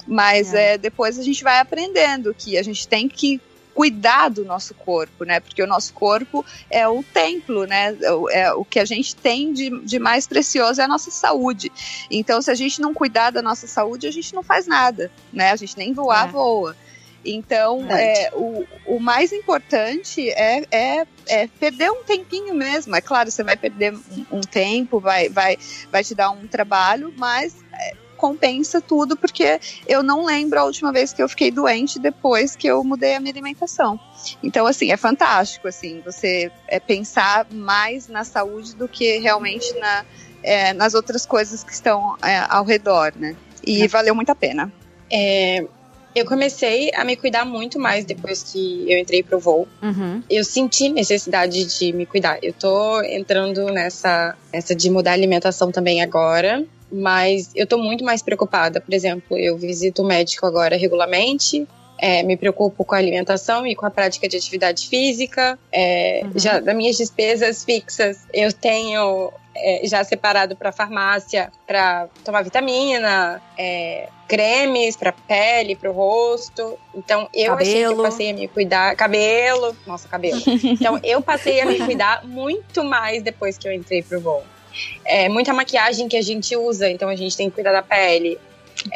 [0.08, 0.74] Mas é.
[0.74, 0.78] é.
[0.78, 3.42] depois a gente vai aprendendo que a gente tem que
[3.78, 5.40] cuidar do nosso corpo, né?
[5.40, 7.96] Porque o nosso corpo é o templo, né?
[8.32, 11.72] É o que a gente tem de, de mais precioso é a nossa saúde.
[12.10, 15.52] Então, se a gente não cuidar da nossa saúde, a gente não faz nada, né?
[15.52, 16.32] A gente nem voar, é.
[16.32, 16.76] voa.
[17.24, 22.96] Então, é, o, o mais importante é, é, é, perder um tempinho mesmo.
[22.96, 25.58] É claro, você vai perder um, um tempo, vai, vai,
[25.92, 27.67] vai te dar um trabalho, mas é,
[28.18, 32.68] compensa tudo, porque eu não lembro a última vez que eu fiquei doente depois que
[32.68, 33.98] eu mudei a minha alimentação.
[34.44, 40.06] Então, assim, é fantástico, assim, você é, pensar mais na saúde do que realmente na,
[40.44, 43.36] é, nas outras coisas que estão é, ao redor, né?
[43.66, 43.88] E é.
[43.88, 44.72] valeu muito a pena.
[45.10, 45.66] É,
[46.16, 49.68] eu comecei a me cuidar muito mais depois que eu entrei pro voo.
[49.82, 50.24] Uhum.
[50.30, 52.40] Eu senti necessidade de me cuidar.
[52.42, 58.04] Eu tô entrando nessa, nessa de mudar a alimentação também agora mas eu tô muito
[58.04, 58.80] mais preocupada.
[58.80, 61.68] Por exemplo, eu visito o médico agora regularmente,
[62.00, 65.58] é, me preocupo com a alimentação e com a prática de atividade física.
[65.72, 66.32] É, uhum.
[66.36, 73.42] Já das minhas despesas fixas, eu tenho é, já separado para farmácia para tomar vitamina,
[73.58, 76.78] é, cremes para pele, para o rosto.
[76.94, 77.62] Então eu cabelo.
[77.62, 80.42] achei que eu passei a me cuidar, cabelo, nossa cabelo.
[80.64, 84.44] Então eu passei a me cuidar muito mais depois que eu entrei pro voo.
[85.06, 88.38] É, muita maquiagem que a gente usa, então a gente tem que cuidar da pele.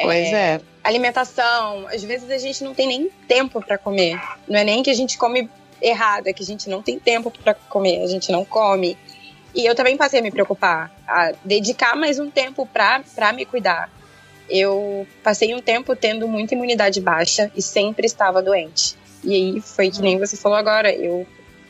[0.02, 0.56] Pois é.
[0.56, 0.62] é.
[0.84, 4.20] Alimentação, às vezes a gente não tem nem tempo para comer.
[4.48, 5.50] Não é nem que a gente come
[5.82, 8.98] errado, é que a gente não tem tempo para comer, a gente não come.
[9.54, 13.92] E eu também passei a me preocupar, a dedicar mais um tempo pra me cuidar.
[14.50, 18.96] Eu passei um tempo tendo muita imunidade baixa e sempre estava doente.
[19.24, 20.92] E aí foi que nem você falou agora.
[20.94, 21.26] Eu,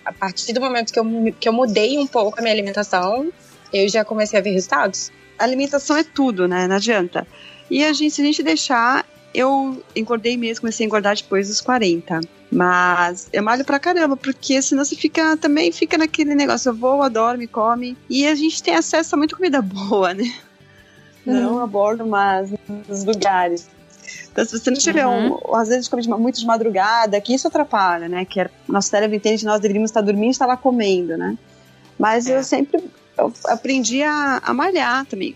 [0.06, 1.06] a partir do momento que eu,
[1.40, 3.32] que eu mudei um pouco a minha alimentação,
[3.74, 5.12] eu já comecei a ver resultados.
[5.38, 6.68] A alimentação é tudo, né?
[6.68, 7.28] Não adianta.
[7.70, 11.62] E a gente, se a gente deixar, eu engordei mesmo, comecei a engordar depois dos
[11.62, 12.20] 40.
[12.52, 17.02] Mas eu malho pra caramba, porque senão você fica também fica naquele negócio, eu vou,
[17.02, 17.98] adoro, come.
[18.10, 20.32] E a gente tem acesso a muita comida boa, né?
[21.26, 22.52] Não a bordo, mas
[22.88, 23.70] nos lugares.
[24.32, 25.38] Então, se você não tiver Uhum.
[25.50, 25.56] um.
[25.56, 28.26] Às vezes come muito de madrugada, que isso atrapalha, né?
[28.26, 31.38] Que é, nosso cérebro entende que nós deveríamos estar dormindo e estar lá comendo, né?
[31.98, 32.38] Mas É.
[32.38, 32.84] eu sempre
[33.22, 35.36] eu aprendi a, a malhar também.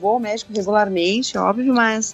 [0.00, 2.12] Vou ao médico regularmente, óbvio, mas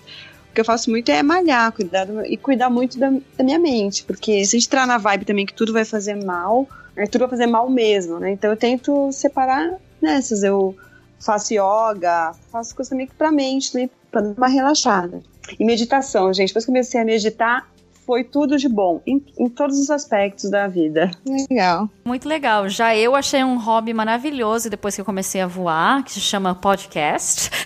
[0.50, 3.58] o que eu faço muito é malhar, cuidar do- e cuidar muito da, da minha
[3.58, 4.04] mente.
[4.04, 7.22] Porque se a gente entrar na vibe também que tudo vai fazer mal, é, tudo
[7.22, 8.30] vai fazer mal mesmo, né?
[8.30, 10.42] Então eu tento separar nessas.
[10.42, 10.76] Eu
[11.20, 15.22] faço yoga, faço coisa também pra mente, também pra dar uma relaxada.
[15.58, 16.48] E meditação, gente.
[16.48, 17.68] Depois que comecei a meditar,
[18.06, 21.10] foi tudo de bom, em, em todos os aspectos da vida.
[21.50, 21.88] Legal.
[22.04, 22.68] Muito legal.
[22.68, 26.54] Já eu achei um hobby maravilhoso depois que eu comecei a voar, que se chama
[26.54, 27.50] podcast.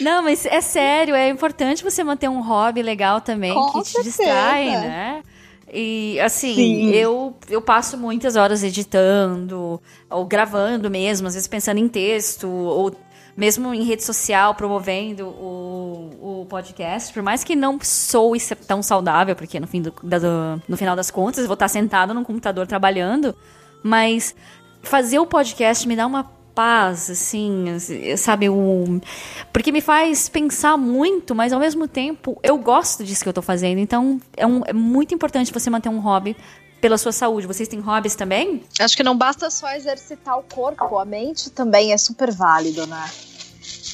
[0.00, 3.90] Não, mas é sério, é importante você manter um hobby legal também Com que te
[3.90, 4.16] certeza.
[4.16, 5.22] distrai, né?
[5.72, 6.90] E assim, Sim.
[6.90, 12.92] eu, eu passo muitas horas editando, ou gravando mesmo, às vezes pensando em texto, ou
[13.36, 19.34] mesmo em rede social, promovendo o, o podcast, por mais que não ser tão saudável,
[19.36, 22.66] porque no, fim do, do- no final das contas eu vou estar sentado num computador
[22.66, 23.34] trabalhando,
[23.82, 24.34] mas
[24.82, 26.24] fazer o podcast me dá uma
[26.54, 27.64] paz, assim,
[28.18, 28.48] sabe?
[28.48, 29.00] O,
[29.52, 33.40] porque me faz pensar muito, mas ao mesmo tempo eu gosto disso que eu tô
[33.40, 36.36] fazendo, então é, um- é muito importante você manter um hobby
[36.80, 37.46] pela sua saúde.
[37.46, 38.62] Vocês têm hobbies também?
[38.80, 43.04] Acho que não basta só exercitar o corpo, a mente também é super válido, né?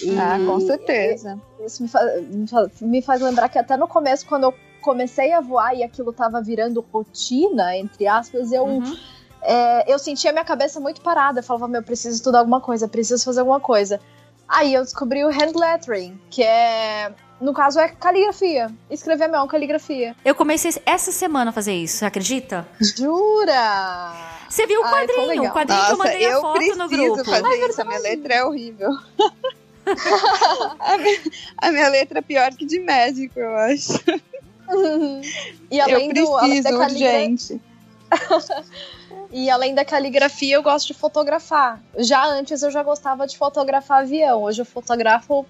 [0.02, 1.38] E Ah, com certeza.
[1.64, 5.32] Isso me, fa- me fa- me faz lembrar que até no começo, quando eu comecei
[5.32, 8.96] a voar e aquilo tava virando rotina, entre aspas, eu, Uhum.
[9.42, 11.40] é, eu sentia minha cabeça muito parada.
[11.40, 14.00] Eu falava, meu, preciso estudar alguma coisa, preciso fazer alguma coisa.
[14.48, 17.12] Aí eu descobri o hand lettering, que é.
[17.40, 18.70] No caso, é caligrafia.
[18.90, 20.16] Escrever a mão, caligrafia.
[20.24, 22.66] Eu comecei essa semana a fazer isso, você acredita?
[22.80, 24.12] Jura?
[24.48, 26.88] Você viu o quadrinho, o quadrinho que eu Nossa, mandei a eu foto preciso no
[26.88, 27.24] grupo.
[27.24, 27.80] fazer isso.
[27.80, 28.90] A minha letra é horrível.
[30.80, 31.20] a, minha,
[31.58, 33.92] a minha letra é pior que de médico, eu acho.
[35.70, 37.60] E além, eu do, além, da preciso, caligra- urgente.
[39.30, 41.80] e além da caligrafia, eu gosto de fotografar.
[41.98, 44.42] Já antes eu já gostava de fotografar avião.
[44.42, 45.44] Hoje eu fotografo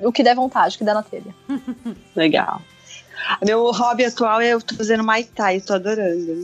[0.00, 1.34] o que der vontade, o que der na telha.
[2.14, 2.60] Legal.
[3.44, 6.42] Meu hobby atual é eu tô fazendo Muay Thai, eu tô adorando.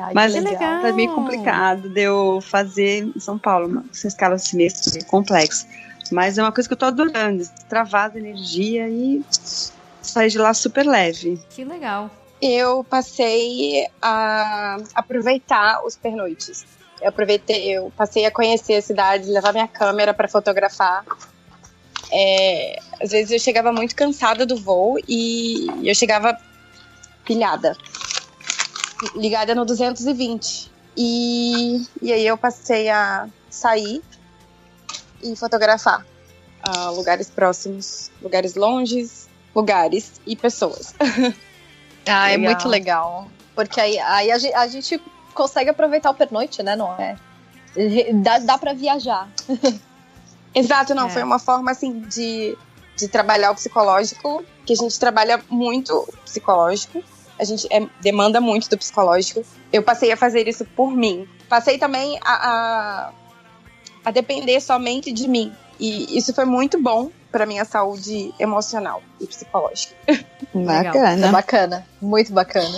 [0.00, 0.80] Ai, Mas que legal.
[0.80, 4.70] tá meio complicado de eu fazer em São Paulo, uma- essa escala assim, meio
[5.06, 5.66] complexa.
[6.12, 9.24] Mas é uma coisa que eu tô adorando, extravasa energia e
[10.00, 11.42] sair de lá super leve.
[11.50, 12.10] Que legal.
[12.40, 16.64] Eu passei a aproveitar os pernoites.
[17.02, 21.04] Eu aproveitei, eu passei a conhecer a cidade, levar minha câmera para fotografar.
[22.10, 26.36] É, às vezes eu chegava muito cansada do voo e eu chegava
[27.24, 27.76] pilhada,
[29.14, 30.70] ligada no 220.
[30.96, 34.02] E, e aí eu passei a sair
[35.22, 36.04] e fotografar
[36.62, 40.94] ah, lugares próximos, lugares longes, lugares e pessoas.
[42.10, 43.28] Ah, é muito legal.
[43.54, 45.02] Porque aí, aí a, gente, a gente
[45.34, 46.74] consegue aproveitar o pernoite, né?
[46.74, 47.16] Não é?
[48.22, 49.28] Dá, dá pra viajar.
[50.54, 51.10] Exato, não, É.
[51.10, 52.56] foi uma forma assim de,
[52.96, 57.02] de trabalhar o psicológico, que a gente trabalha muito o psicológico,
[57.38, 59.44] a gente é- demanda muito do psicológico.
[59.72, 61.28] Eu passei a fazer isso por mim.
[61.48, 63.12] Passei também a, a,
[64.06, 65.52] a depender somente de mim.
[65.78, 69.94] E isso foi muito bom para minha saúde emocional e psicológica.
[70.52, 71.28] Bacana.
[71.30, 71.86] bacana.
[72.00, 72.76] Muito bacana.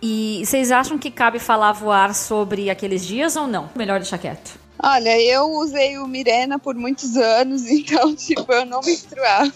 [0.00, 3.70] E vocês acham que cabe falar voar sobre aqueles dias ou não?
[3.76, 4.58] Melhor deixar quieto.
[4.82, 9.52] Olha, eu usei o Mirena por muitos anos, então, tipo, eu não menstruava.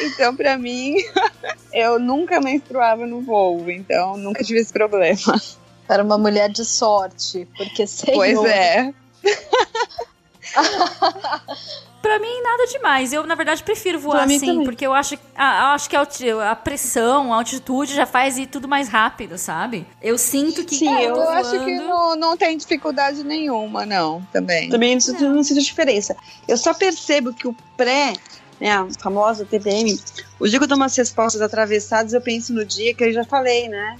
[0.00, 0.96] Então, pra mim,
[1.72, 5.40] eu nunca menstruava no voo, então nunca tive esse problema.
[5.88, 7.48] Era uma mulher de sorte.
[7.56, 8.92] Porque sei Pois é.
[12.02, 13.12] Pra mim, nada demais.
[13.12, 14.64] Eu, na verdade, prefiro voar assim, também.
[14.64, 18.66] porque eu acho, eu acho que a, a pressão, a altitude já faz ir tudo
[18.66, 19.86] mais rápido, sabe?
[20.02, 20.74] Eu sinto que.
[20.74, 24.68] Sim, Eu tô acho que não, não tem dificuldade nenhuma, não, também.
[24.68, 26.16] Também não, sinto- não sinto diferença.
[26.48, 28.14] Eu só percebo que o pré,
[28.60, 29.96] né, a famosa TPM,
[30.40, 33.24] o dia que eu dou umas respostas atravessadas, eu penso no dia que eu já
[33.24, 33.96] falei, né?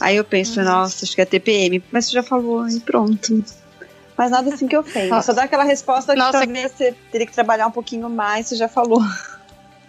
[0.00, 0.64] Aí eu penso, uhum.
[0.66, 1.82] nossa, acho que é TPM.
[1.92, 3.44] Mas você já falou e pronto.
[4.16, 5.20] Mas nada assim que eu ofenda.
[5.22, 6.38] Só dá aquela resposta que Nossa.
[6.38, 9.02] talvez você teria que trabalhar um pouquinho mais, você já falou.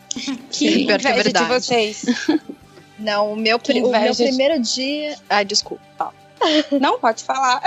[0.10, 2.06] Que Sim, inveja é de vocês.
[2.98, 5.18] Não, o meu, o meu primeiro dia.
[5.30, 6.14] Ai, desculpa.
[6.80, 7.62] Não, pode falar.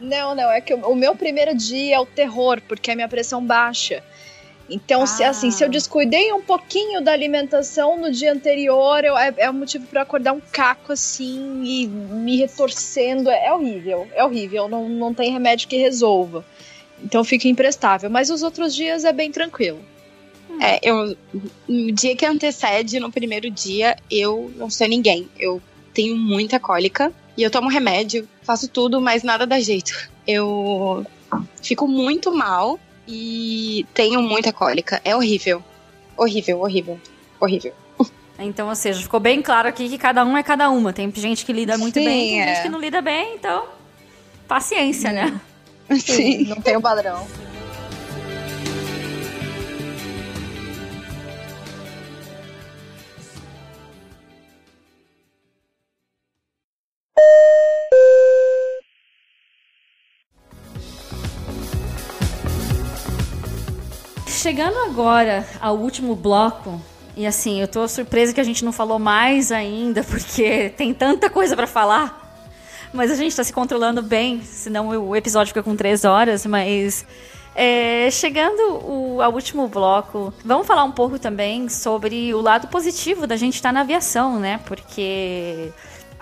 [0.00, 3.08] Não, não, é que o, o meu primeiro dia é o terror, porque a minha
[3.08, 4.02] pressão baixa.
[4.68, 5.06] Então, ah.
[5.06, 9.50] se, assim, se eu descuidei um pouquinho da alimentação no dia anterior, eu, é, é
[9.50, 13.28] um motivo para acordar um caco assim e me retorcendo.
[13.28, 14.68] É, é horrível, é horrível.
[14.68, 16.44] Não, não tem remédio que resolva.
[17.02, 18.08] Então fica imprestável.
[18.08, 19.80] Mas os outros dias é bem tranquilo.
[20.60, 21.16] É, eu.
[21.68, 25.28] No dia que antecede, no primeiro dia, eu não sou ninguém.
[25.38, 25.60] Eu
[25.92, 30.10] tenho muita cólica e eu tomo remédio, faço tudo, mas nada dá jeito.
[30.26, 31.06] Eu
[31.62, 32.78] fico muito mal
[33.14, 35.00] e tenho muita cólica.
[35.04, 35.62] É horrível.
[36.16, 37.00] Horrível, horrível,
[37.38, 37.72] horrível.
[38.38, 40.92] Então, ou seja, ficou bem claro aqui que cada um é cada uma.
[40.92, 42.46] Tem gente que lida muito Sim, bem, tem é.
[42.46, 43.64] gente que não lida bem, então
[44.52, 45.40] paciência, né?
[45.98, 47.26] Sim, não tem o padrão.
[64.42, 66.80] Chegando agora ao último bloco,
[67.16, 71.30] e assim, eu tô surpresa que a gente não falou mais ainda, porque tem tanta
[71.30, 72.20] coisa para falar.
[72.92, 77.06] Mas a gente tá se controlando bem, senão o episódio fica com três horas, mas.
[77.54, 83.26] É, chegando o, ao último bloco, vamos falar um pouco também sobre o lado positivo
[83.26, 84.58] da gente estar tá na aviação, né?
[84.64, 85.70] Porque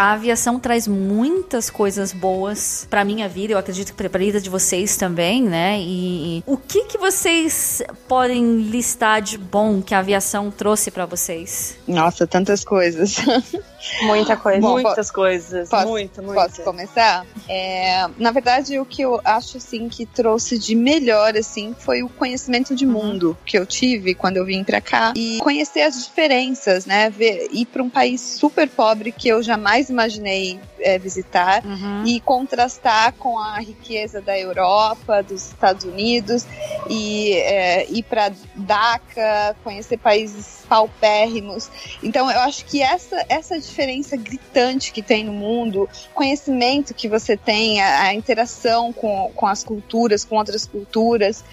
[0.00, 4.40] a aviação traz muitas coisas boas para minha vida, eu acredito que para a vida
[4.40, 5.78] de vocês também, né?
[5.78, 11.76] E o que que vocês podem listar de bom que a aviação trouxe para vocês?
[11.86, 13.16] Nossa, tantas coisas.
[14.02, 14.60] Muita coisa.
[14.60, 15.68] Bom, Muitas coisas.
[15.68, 16.34] Posso, muito, muito.
[16.34, 17.26] Posso começar?
[17.46, 22.08] É, na verdade, o que eu acho assim que trouxe de melhor assim foi o
[22.08, 22.92] conhecimento de uhum.
[22.92, 27.10] mundo que eu tive quando eu vim para cá e conhecer as diferenças, né?
[27.10, 32.04] Ver, ir para um país super pobre que eu jamais imaginei é, visitar uhum.
[32.06, 36.46] e contrastar com a riqueza da Europa, dos Estados Unidos
[36.88, 41.68] e é, ir para Dhaka, conhecer países paupérrimos.
[42.02, 47.36] Então, eu acho que essa essa diferença gritante que tem no mundo, conhecimento que você
[47.36, 51.44] tem, a, a interação com, com as culturas, com outras culturas.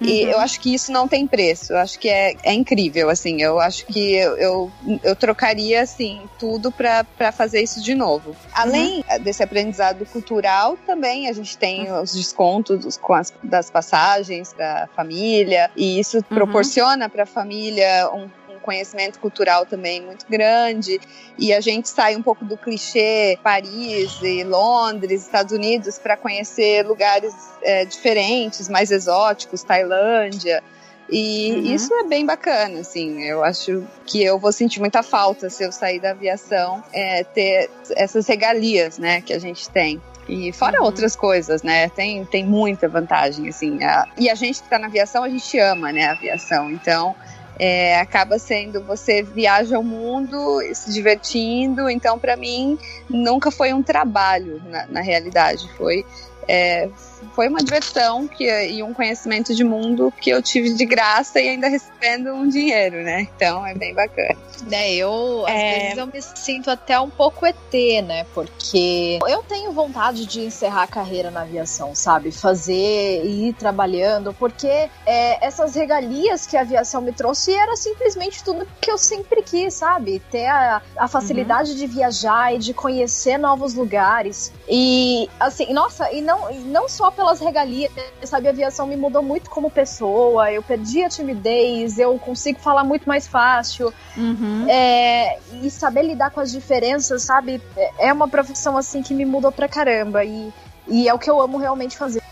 [0.00, 0.06] Uhum.
[0.06, 1.72] E eu acho que isso não tem preço.
[1.72, 3.42] Eu acho que é, é incrível, assim.
[3.42, 4.72] Eu acho que eu, eu,
[5.02, 8.36] eu trocaria, assim, tudo para fazer isso de novo.
[8.52, 9.22] Além uhum.
[9.22, 15.70] desse aprendizado cultural, também a gente tem os descontos com as, das passagens da família.
[15.76, 16.22] E isso uhum.
[16.22, 18.28] proporciona para a família um
[18.66, 21.00] conhecimento cultural também muito grande
[21.38, 26.84] e a gente sai um pouco do clichê Paris e Londres, Estados Unidos para conhecer
[26.84, 30.62] lugares é, diferentes, mais exóticos, Tailândia.
[31.08, 31.74] E uhum.
[31.74, 33.22] isso é bem bacana, assim.
[33.22, 37.70] Eu acho que eu vou sentir muita falta se eu sair da aviação, é, ter
[37.90, 40.02] essas regalias, né, que a gente tem.
[40.28, 40.86] E fora uhum.
[40.86, 41.88] outras coisas, né?
[41.90, 43.84] Tem, tem muita vantagem, assim.
[43.84, 46.70] A, e a gente que tá na aviação, a gente ama, né, a aviação.
[46.70, 47.14] Então,
[47.58, 51.88] é, acaba sendo você viaja o mundo se divertindo.
[51.88, 52.78] Então, para mim,
[53.08, 55.68] nunca foi um trabalho na, na realidade.
[55.76, 56.04] Foi
[56.48, 56.88] é,
[57.34, 61.48] foi uma diversão que, e um conhecimento de mundo que eu tive de graça e
[61.48, 63.28] ainda recebendo um dinheiro, né?
[63.36, 64.36] Então é bem bacana.
[64.66, 65.78] Né, eu às é...
[65.78, 68.24] vezes eu me sinto até um pouco ET, né?
[68.34, 72.32] Porque eu tenho vontade de encerrar a carreira na aviação, sabe?
[72.32, 78.42] Fazer e ir trabalhando, porque é, essas regalias que a aviação me trouxe era simplesmente
[78.42, 80.20] tudo que eu sempre quis, sabe?
[80.30, 81.76] Ter a, a facilidade uhum.
[81.76, 84.52] de viajar e de conhecer novos lugares.
[84.68, 87.90] E assim, nossa, e não, não só pelas regalias,
[88.22, 88.46] sabe?
[88.46, 93.08] A aviação me mudou muito como pessoa, eu perdi a timidez, eu consigo falar muito
[93.08, 93.92] mais fácil.
[94.16, 94.68] Uhum.
[94.68, 97.60] É, e saber lidar com as diferenças, sabe?
[97.98, 100.24] É uma profissão assim que me mudou pra caramba.
[100.24, 100.52] E,
[100.86, 102.22] e é o que eu amo realmente fazer.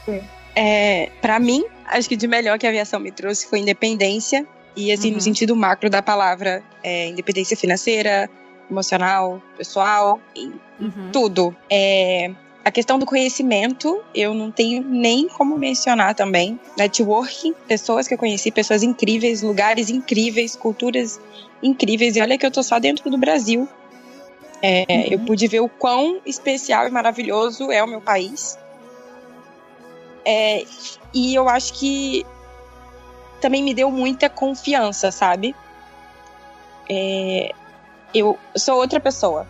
[0.54, 4.46] É, para mim, acho que de melhor que a aviação me trouxe foi independência.
[4.76, 5.14] E assim, uhum.
[5.14, 8.28] no sentido macro da palavra, é, independência financeira,
[8.70, 11.10] emocional, pessoal, uhum.
[11.12, 11.56] tudo.
[11.70, 12.30] É,
[12.64, 16.58] a questão do conhecimento, eu não tenho nem como mencionar também.
[16.78, 21.20] Networking, pessoas que eu conheci, pessoas incríveis, lugares incríveis, culturas
[21.62, 22.16] incríveis.
[22.16, 23.68] E olha que eu tô só dentro do Brasil.
[24.62, 25.06] É, uhum.
[25.10, 28.58] Eu pude ver o quão especial e maravilhoso é o meu país.
[30.24, 30.64] É,
[31.12, 32.24] e eu acho que
[33.42, 35.54] também me deu muita confiança, sabe?
[36.88, 37.52] É,
[38.14, 39.46] eu sou outra pessoa.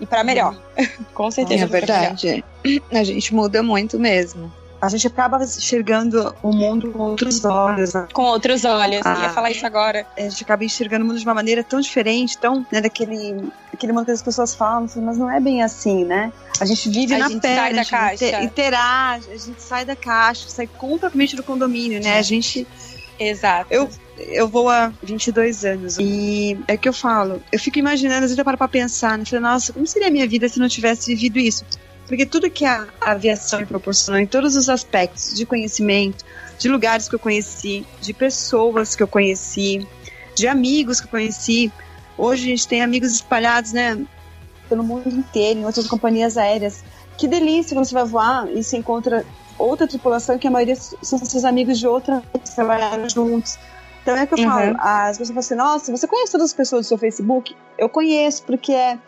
[0.00, 0.56] E para melhor.
[1.14, 1.64] Com certeza.
[1.64, 2.44] É verdade.
[2.90, 7.94] A gente muda muito mesmo a gente acaba enxergando o mundo com outros olhos.
[7.94, 8.06] Né?
[8.12, 10.06] Com outros olhos, ah, ia falar isso agora.
[10.16, 13.92] A gente acaba enxergando o mundo de uma maneira tão diferente, tão, né, daquele, daquele
[13.92, 16.32] mundo que as pessoas falam, assim, mas não é bem assim, né?
[16.60, 18.42] A gente vive a na gente pele, sai da caixa.
[18.42, 22.18] interage, a gente sai da caixa, sai completamente do condomínio, né?
[22.18, 22.66] A gente...
[23.18, 23.66] Exato.
[23.72, 23.88] Eu,
[24.18, 28.38] eu vou há 22 anos e é que eu falo, eu fico imaginando, às vezes
[28.38, 29.24] eu paro pra pensar, né?
[29.24, 31.64] Falei, nossa, como seria a minha vida se não tivesse vivido isso?
[32.06, 36.24] Porque tudo que a aviação me proporcionou, em todos os aspectos de conhecimento,
[36.58, 39.86] de lugares que eu conheci, de pessoas que eu conheci,
[40.34, 41.70] de amigos que eu conheci.
[42.16, 43.98] Hoje a gente tem amigos espalhados, né,
[44.68, 46.82] pelo mundo inteiro, em outras companhias aéreas.
[47.16, 49.24] Que delícia quando você vai voar e se encontra
[49.58, 53.58] outra tripulação que a maioria são seus amigos de outra que trabalharam juntos.
[54.02, 54.44] Então é que eu uhum.
[54.44, 57.54] falo, as pessoas falam assim, nossa, você conhece todas as pessoas do seu Facebook?
[57.76, 58.98] Eu conheço, porque é.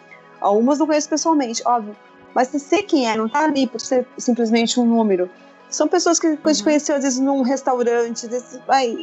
[0.40, 1.94] Algumas não conheço pessoalmente, óbvio.
[2.34, 5.28] Mas você ser quem é, não tá ali por ser simplesmente um número.
[5.68, 6.64] São pessoas que a gente uhum.
[6.64, 8.28] conheceu às vezes num restaurante.
[8.68, 8.96] Ai,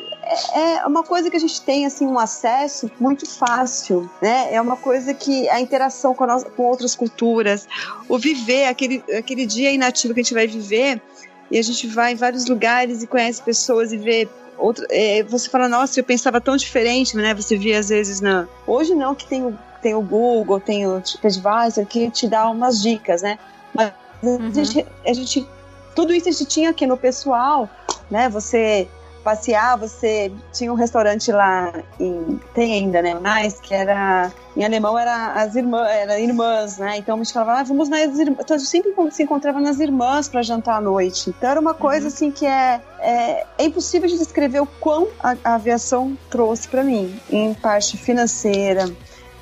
[0.54, 4.54] é, é, uma coisa que a gente tem assim um acesso muito fácil, né?
[4.54, 7.68] É uma coisa que a interação com, a com outras culturas,
[8.10, 11.02] o viver aquele aquele dia inativo que a gente vai viver
[11.50, 14.28] e a gente vai em vários lugares e conhece pessoas e vê
[14.58, 17.34] outro, é, você fala, nossa, eu pensava tão diferente, né?
[17.34, 18.48] Você via às vezes na.
[18.66, 22.82] Hoje não, que tem o tem o Google, tem o TripAdvisor que te dá umas
[22.82, 23.38] dicas, né?
[23.74, 24.48] Mas uhum.
[24.48, 25.48] a, gente, a gente,
[25.96, 27.70] tudo isso a gente tinha aqui no pessoal,
[28.10, 28.28] né?
[28.30, 28.88] Você
[29.28, 34.98] passear, você tinha um restaurante lá em, tem ainda, né, mais que era em alemão
[34.98, 36.98] era as irmãs, era irmãs, né?
[36.98, 38.40] Então a gente falava, ah, vamos nas irmãs.
[38.40, 41.30] Então a gente sempre se encontrava nas irmãs para jantar à noite.
[41.30, 42.08] Então era uma coisa uhum.
[42.08, 46.82] assim que é, é, é impossível de descrever o quão a, a aviação trouxe para
[46.82, 48.90] mim em parte financeira,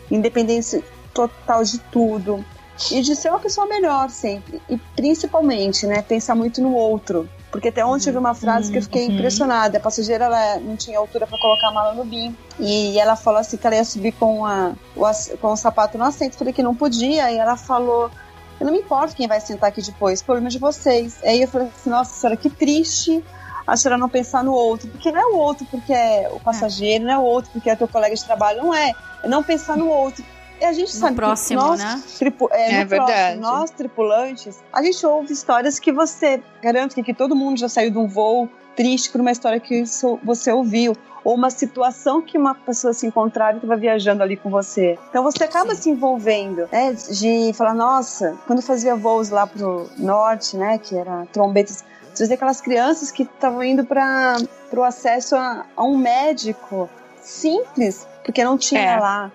[0.09, 0.83] independência
[1.13, 2.43] total de tudo
[2.91, 7.29] e de ser uma pessoa melhor sempre e principalmente, né, pensar muito no outro.
[7.55, 9.13] Porque até ontem eu vi uma frase que eu fiquei uhum.
[9.13, 9.77] impressionada.
[9.77, 12.35] A passageira ela não tinha altura para colocar a mala no BIM.
[12.59, 16.03] E ela falou assim que ela ia subir com, a, o, com o sapato no
[16.03, 16.33] assento.
[16.33, 17.31] Eu falei que não podia.
[17.31, 18.11] E ela falou:
[18.59, 21.17] Eu não me importo quem vai sentar aqui depois, problema de vocês.
[21.23, 23.23] Aí eu falei assim: Nossa senhora, que triste
[23.65, 24.89] a senhora não pensar no outro.
[24.89, 27.75] Porque não é o outro porque é o passageiro, não é o outro porque é
[27.77, 28.63] teu colega de trabalho.
[28.63, 28.91] Não é.
[29.23, 30.25] É não pensar no outro.
[30.59, 32.03] E a gente no sabe próximo, que nós, né?
[32.17, 33.39] tripu é, é verdade.
[33.39, 37.91] Próximo, nós, tripulantes, a gente ouve histórias que você garante que todo mundo já saiu
[37.91, 39.83] de um voo triste por uma história que
[40.23, 44.49] você ouviu ou uma situação que uma pessoa se encontrava e estava viajando ali com
[44.49, 44.97] você.
[45.09, 45.81] Então você acaba Sim.
[45.81, 46.93] se envolvendo, né?
[46.93, 50.77] De falar, nossa, quando fazia voos lá pro norte, né?
[50.77, 51.83] Que era trombetas,
[52.13, 54.37] você vê aquelas crianças que estavam indo para
[54.71, 56.87] o acesso a, a, um médico
[57.21, 58.99] simples, porque não tinha é.
[58.99, 59.31] lá.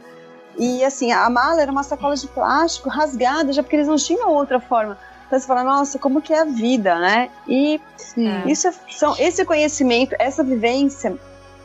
[0.59, 4.31] E assim, a mala era uma sacola de plástico rasgada, já porque eles não tinham
[4.31, 4.99] outra forma.
[5.27, 7.31] Então você fala, nossa, como que é a vida, né?
[7.47, 7.81] E
[8.19, 8.51] é.
[8.51, 11.17] isso é, são, esse conhecimento, essa vivência,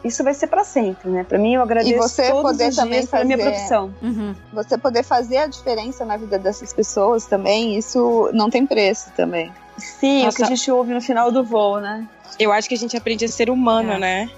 [0.04, 1.24] isso vai ser para sempre, né?
[1.24, 3.92] Para mim, eu agradeço e você todos poder os também dias fazer, minha profissão.
[4.04, 4.36] Uhum.
[4.54, 9.52] Você poder fazer a diferença na vida dessas pessoas também, isso não tem preço também.
[9.78, 10.36] Sim, Nossa.
[10.36, 12.08] o que a gente ouve no final do voo, né?
[12.38, 14.00] Eu acho que a gente aprende a ser humano, é.
[14.00, 14.30] né?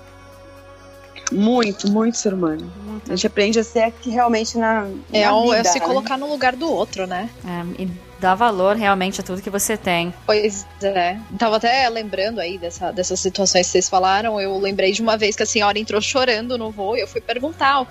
[1.31, 2.71] Muito, muito ser humano.
[2.83, 3.11] Muito.
[3.11, 4.87] A gente aprende a ser aqui realmente na.
[5.11, 5.85] É, na vida, é se né?
[5.85, 7.29] colocar no lugar do outro, né?
[7.45, 10.13] É, e dar valor realmente a tudo que você tem.
[10.25, 11.17] Pois é.
[11.37, 14.39] Tava até lembrando aí dessa, dessas situações que vocês falaram.
[14.39, 17.21] Eu lembrei de uma vez que a senhora entrou chorando no voo e eu fui
[17.21, 17.85] perguntar.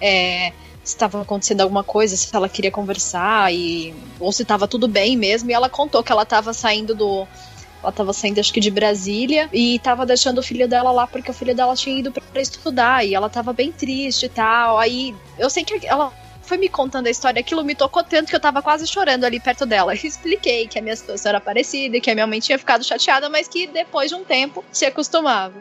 [0.00, 0.52] É,
[0.84, 5.16] se estava acontecendo alguma coisa, se ela queria conversar e ou se estava tudo bem
[5.16, 5.50] mesmo.
[5.50, 7.26] E ela contou que ela estava saindo do
[7.82, 11.30] ela estava saindo, acho que de Brasília, e estava deixando o filho dela lá porque
[11.30, 14.78] o filho dela tinha ido para estudar e ela estava bem triste e tal.
[14.78, 16.12] Aí eu sei que ela
[16.42, 19.40] foi me contando a história, aquilo me tocou tanto que eu tava quase chorando ali
[19.40, 19.94] perto dela.
[19.96, 23.48] Expliquei que a minha situação era parecida, que a minha mãe tinha ficado chateada, mas
[23.48, 25.54] que depois de um tempo se acostumava.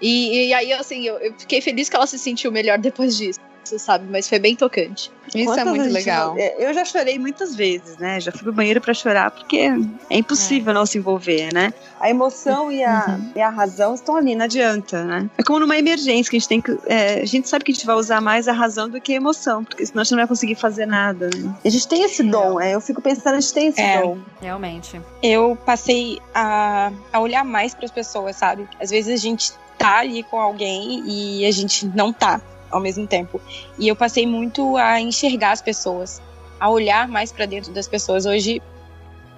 [0.00, 3.40] E, e aí, assim, eu, eu, fiquei feliz que ela se sentiu melhor depois disso
[3.76, 4.06] sabe?
[4.10, 5.10] Mas foi bem tocante.
[5.28, 6.34] Isso é Quantas é muito legal.
[6.34, 6.40] Não...
[6.40, 8.20] Eu já chorei muitas vezes, né?
[8.20, 9.70] Já fui pro banheiro para chorar, porque
[10.10, 10.74] é impossível é.
[10.74, 11.72] não se envolver, né?
[12.00, 13.32] A emoção e a, uhum.
[13.36, 15.28] e a razão estão ali, não adianta, né?
[15.36, 16.78] É como numa emergência que a gente tem que.
[16.86, 19.16] É, a gente sabe que a gente vai usar mais a razão do que a
[19.16, 21.54] emoção, porque senão a gente não vai conseguir fazer nada, né?
[21.64, 22.74] A gente tem esse dom, é.
[22.74, 24.00] Eu fico pensando, a gente tem esse é.
[24.00, 24.18] dom.
[24.40, 25.00] Realmente.
[25.22, 28.66] Eu passei a, a olhar mais para as pessoas, sabe?
[28.80, 32.40] Às vezes a gente tá ali com alguém e a gente não tá
[32.70, 33.40] ao mesmo tempo.
[33.78, 36.20] E eu passei muito a enxergar as pessoas,
[36.58, 38.26] a olhar mais para dentro das pessoas.
[38.26, 38.62] Hoje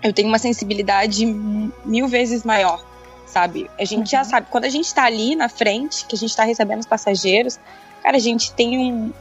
[0.02, 2.84] eu tenho uma sensibilidade mil vezes maior,
[3.26, 3.70] sabe?
[3.78, 4.06] A gente uhum.
[4.06, 6.86] já sabe, quando a gente tá ali na frente, que a gente tá recebendo os
[6.86, 7.58] passageiros,
[8.02, 9.12] cara, a gente tem um,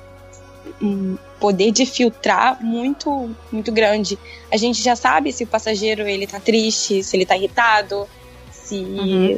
[0.81, 4.17] um poder de filtrar muito, muito grande.
[4.51, 8.07] A gente já sabe se o passageiro ele tá triste, se ele tá irritado,
[8.51, 9.37] se, uhum.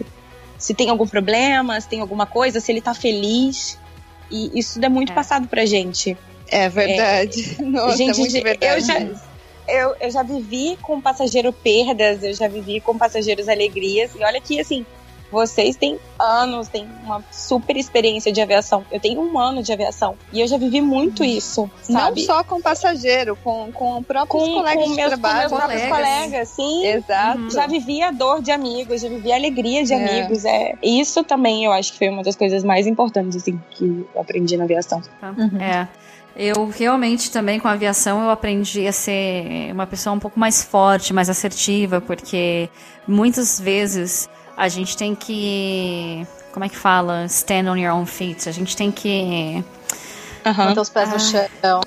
[0.57, 3.79] se tem algum problema, se tem alguma coisa, se ele tá feliz.
[4.31, 5.15] E isso é muito é.
[5.15, 6.17] passado pra gente.
[6.47, 7.57] É verdade.
[7.59, 8.65] É, Nossa, gente, é muito verdade.
[8.65, 8.99] Eu já,
[9.67, 14.11] eu, eu já vivi com passageiro perdas, eu já vivi com passageiros alegrias.
[14.15, 14.85] E olha que, assim,
[15.31, 18.85] vocês têm anos, têm uma super experiência de aviação.
[18.91, 20.15] Eu tenho um ano de aviação.
[20.33, 22.21] E eu já vivi muito isso, sabe?
[22.21, 25.49] Não só com passageiro, com, com próprios com, colegas com meus, de trabalho.
[25.49, 26.85] Com meus próprios colegas, sim.
[26.85, 27.39] Exato.
[27.39, 27.49] Uhum.
[27.49, 29.95] Já vivi a dor de amigos, já vivi a alegria de é.
[29.95, 30.43] amigos.
[30.43, 30.75] É.
[30.83, 34.57] Isso também eu acho que foi uma das coisas mais importantes, assim, que eu aprendi
[34.57, 35.01] na aviação.
[35.23, 35.61] Uhum.
[35.61, 35.87] É.
[36.35, 40.63] Eu realmente também com a aviação eu aprendi a ser uma pessoa um pouco mais
[40.63, 42.69] forte, mais assertiva, porque
[43.07, 44.29] muitas vezes
[44.61, 46.27] a gente tem que.
[46.53, 47.25] Como é que fala?
[47.25, 48.47] Stand on your own feet.
[48.47, 49.65] A gente tem que.
[50.45, 50.67] Uhum.
[50.67, 51.81] Botar os pés ah, no chão.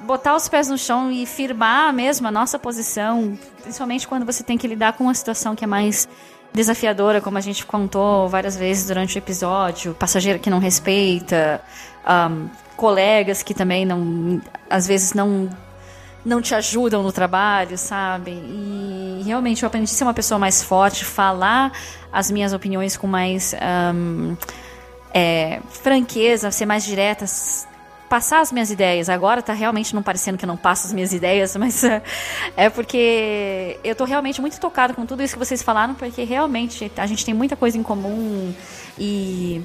[0.00, 4.58] Botar os pés no chão e firmar mesmo a nossa posição, principalmente quando você tem
[4.58, 6.06] que lidar com uma situação que é mais
[6.52, 11.62] desafiadora, como a gente contou várias vezes durante o episódio, passageiro que não respeita,
[12.30, 15.48] um, colegas que também não, às vezes não
[16.28, 18.32] não te ajudam no trabalho, sabe?
[18.32, 21.72] E realmente eu aprendi a ser uma pessoa mais forte, falar
[22.12, 23.54] as minhas opiniões com mais
[23.94, 24.36] um,
[25.12, 27.24] é, franqueza, ser mais direta,
[28.10, 29.08] passar as minhas ideias.
[29.08, 31.82] Agora tá realmente não parecendo que eu não passo as minhas ideias, mas
[32.54, 36.92] é porque eu tô realmente muito tocada com tudo isso que vocês falaram, porque realmente
[36.98, 38.54] a gente tem muita coisa em comum
[38.98, 39.62] e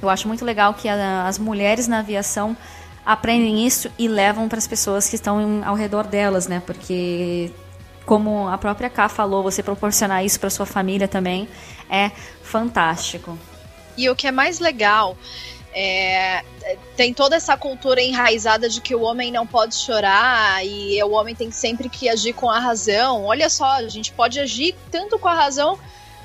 [0.00, 2.56] eu acho muito legal que a, as mulheres na aviação
[3.04, 6.62] aprendem isso e levam para as pessoas que estão ao redor delas, né?
[6.64, 7.50] Porque
[8.04, 11.48] como a própria Ká falou, você proporcionar isso para sua família também
[11.90, 12.10] é
[12.42, 13.38] fantástico.
[13.96, 15.16] E o que é mais legal
[15.72, 16.42] é,
[16.96, 21.34] tem toda essa cultura enraizada de que o homem não pode chorar e o homem
[21.34, 23.24] tem sempre que agir com a razão.
[23.24, 25.78] Olha só, a gente pode agir tanto com a razão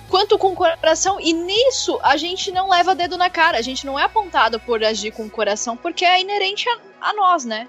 [0.10, 1.20] quanto com o coração.
[1.20, 4.84] E nisso a gente não leva dedo na cara, a gente não é apontado por
[4.84, 7.68] agir com o coração, porque é inerente a, a nós, né?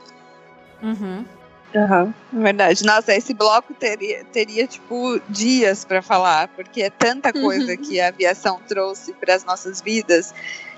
[0.82, 1.24] Uhum.
[1.72, 2.84] Uhum, verdade.
[2.84, 7.76] Nossa, esse bloco teria, teria tipo, dias para falar, porque é tanta coisa uhum.
[7.84, 10.34] que a aviação trouxe para as nossas vidas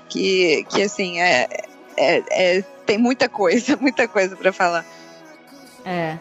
[0.07, 1.47] que, que assim, é,
[1.97, 4.85] é, é, tem muita coisa, muita coisa para falar.
[5.83, 6.17] É.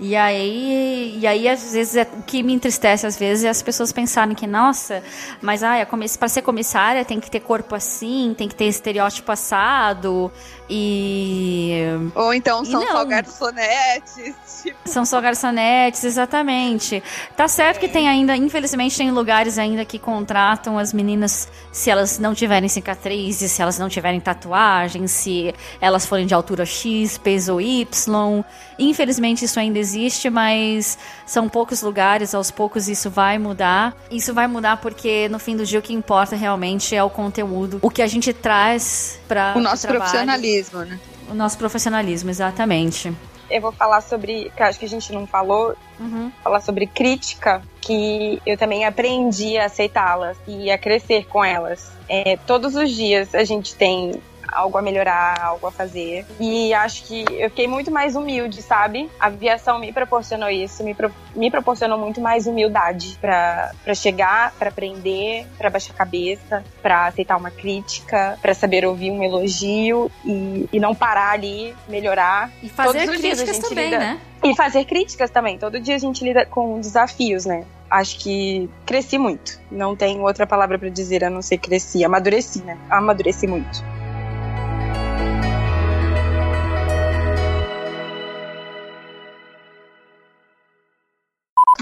[0.00, 3.62] E aí, e aí às vezes, é, o que me entristece às vezes é as
[3.62, 5.02] pessoas pensarem que, nossa,
[5.40, 5.74] mas ah,
[6.18, 10.32] para ser comissária tem que ter corpo assim, tem que ter estereótipo assado
[10.68, 11.82] e...
[12.14, 14.34] Ou então são só garçonetes.
[14.64, 14.78] Tipo...
[14.86, 17.02] São só garçonetes, exatamente.
[17.36, 22.18] Tá certo que tem ainda, infelizmente, tem lugares ainda que contratam as meninas se elas
[22.18, 27.60] não tiverem cicatrizes, se elas não tiverem tatuagem, se elas forem de altura X, peso
[27.60, 28.44] Y.
[28.78, 33.96] Infelizmente isso ainda existe, mas são poucos lugares, aos poucos isso vai mudar.
[34.10, 37.78] Isso vai mudar porque no fim do dia o que importa realmente é o conteúdo,
[37.82, 40.98] o que a gente traz para o nosso profissionalismo, né?
[41.30, 43.14] O nosso profissionalismo, exatamente
[43.50, 46.32] eu vou falar sobre, que acho que a gente não falou, uhum.
[46.42, 51.90] falar sobre crítica, que eu também aprendi a aceitá-las e a crescer com elas.
[52.08, 54.20] É, todos os dias a gente tem
[54.54, 56.24] algo a melhorar, algo a fazer.
[56.38, 59.10] E acho que eu fiquei muito mais humilde, sabe?
[59.18, 64.68] A aviação me proporcionou isso, me, pro, me proporcionou muito mais humildade para chegar, para
[64.68, 70.68] aprender, para baixar a cabeça, para aceitar uma crítica, para saber ouvir um elogio e,
[70.72, 72.50] e não parar ali, melhorar.
[72.62, 73.98] E fazer Todos críticas também, lida...
[73.98, 74.20] né?
[74.42, 75.58] E fazer críticas também.
[75.58, 77.64] Todo dia a gente lida com desafios, né?
[77.90, 79.58] Acho que cresci muito.
[79.70, 82.04] Não tenho outra palavra para dizer a não ser cresci.
[82.04, 82.76] Amadureci, né?
[82.90, 83.82] Amadureci muito.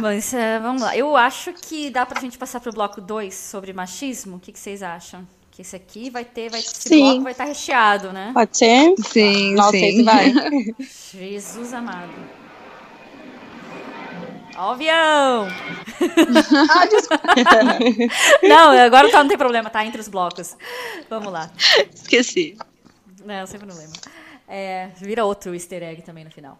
[0.02, 0.96] Mas uh, vamos lá.
[0.96, 4.34] Eu acho que dá pra gente passar pro bloco 2 sobre machismo.
[4.34, 5.24] O que, que vocês acham?
[5.52, 6.98] Que esse aqui vai ter, vai, esse sim.
[6.98, 8.32] bloco vai estar tá recheado, né?
[8.34, 8.94] Pode ser?
[8.98, 9.78] Sim, Não sim.
[9.78, 10.32] sei se vai.
[11.14, 12.10] Jesus amado.
[14.56, 15.46] Ó o avião!
[16.68, 17.22] ah, desculpa.
[18.42, 20.56] não, agora tá, não tem problema, tá entre os blocos.
[21.08, 21.48] Vamos lá.
[21.94, 22.58] Esqueci.
[23.24, 23.92] Não, sem problema.
[24.48, 26.58] É, vira outro easter egg também no final.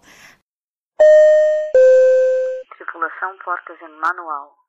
[2.93, 4.62] Tripulação portas em manual.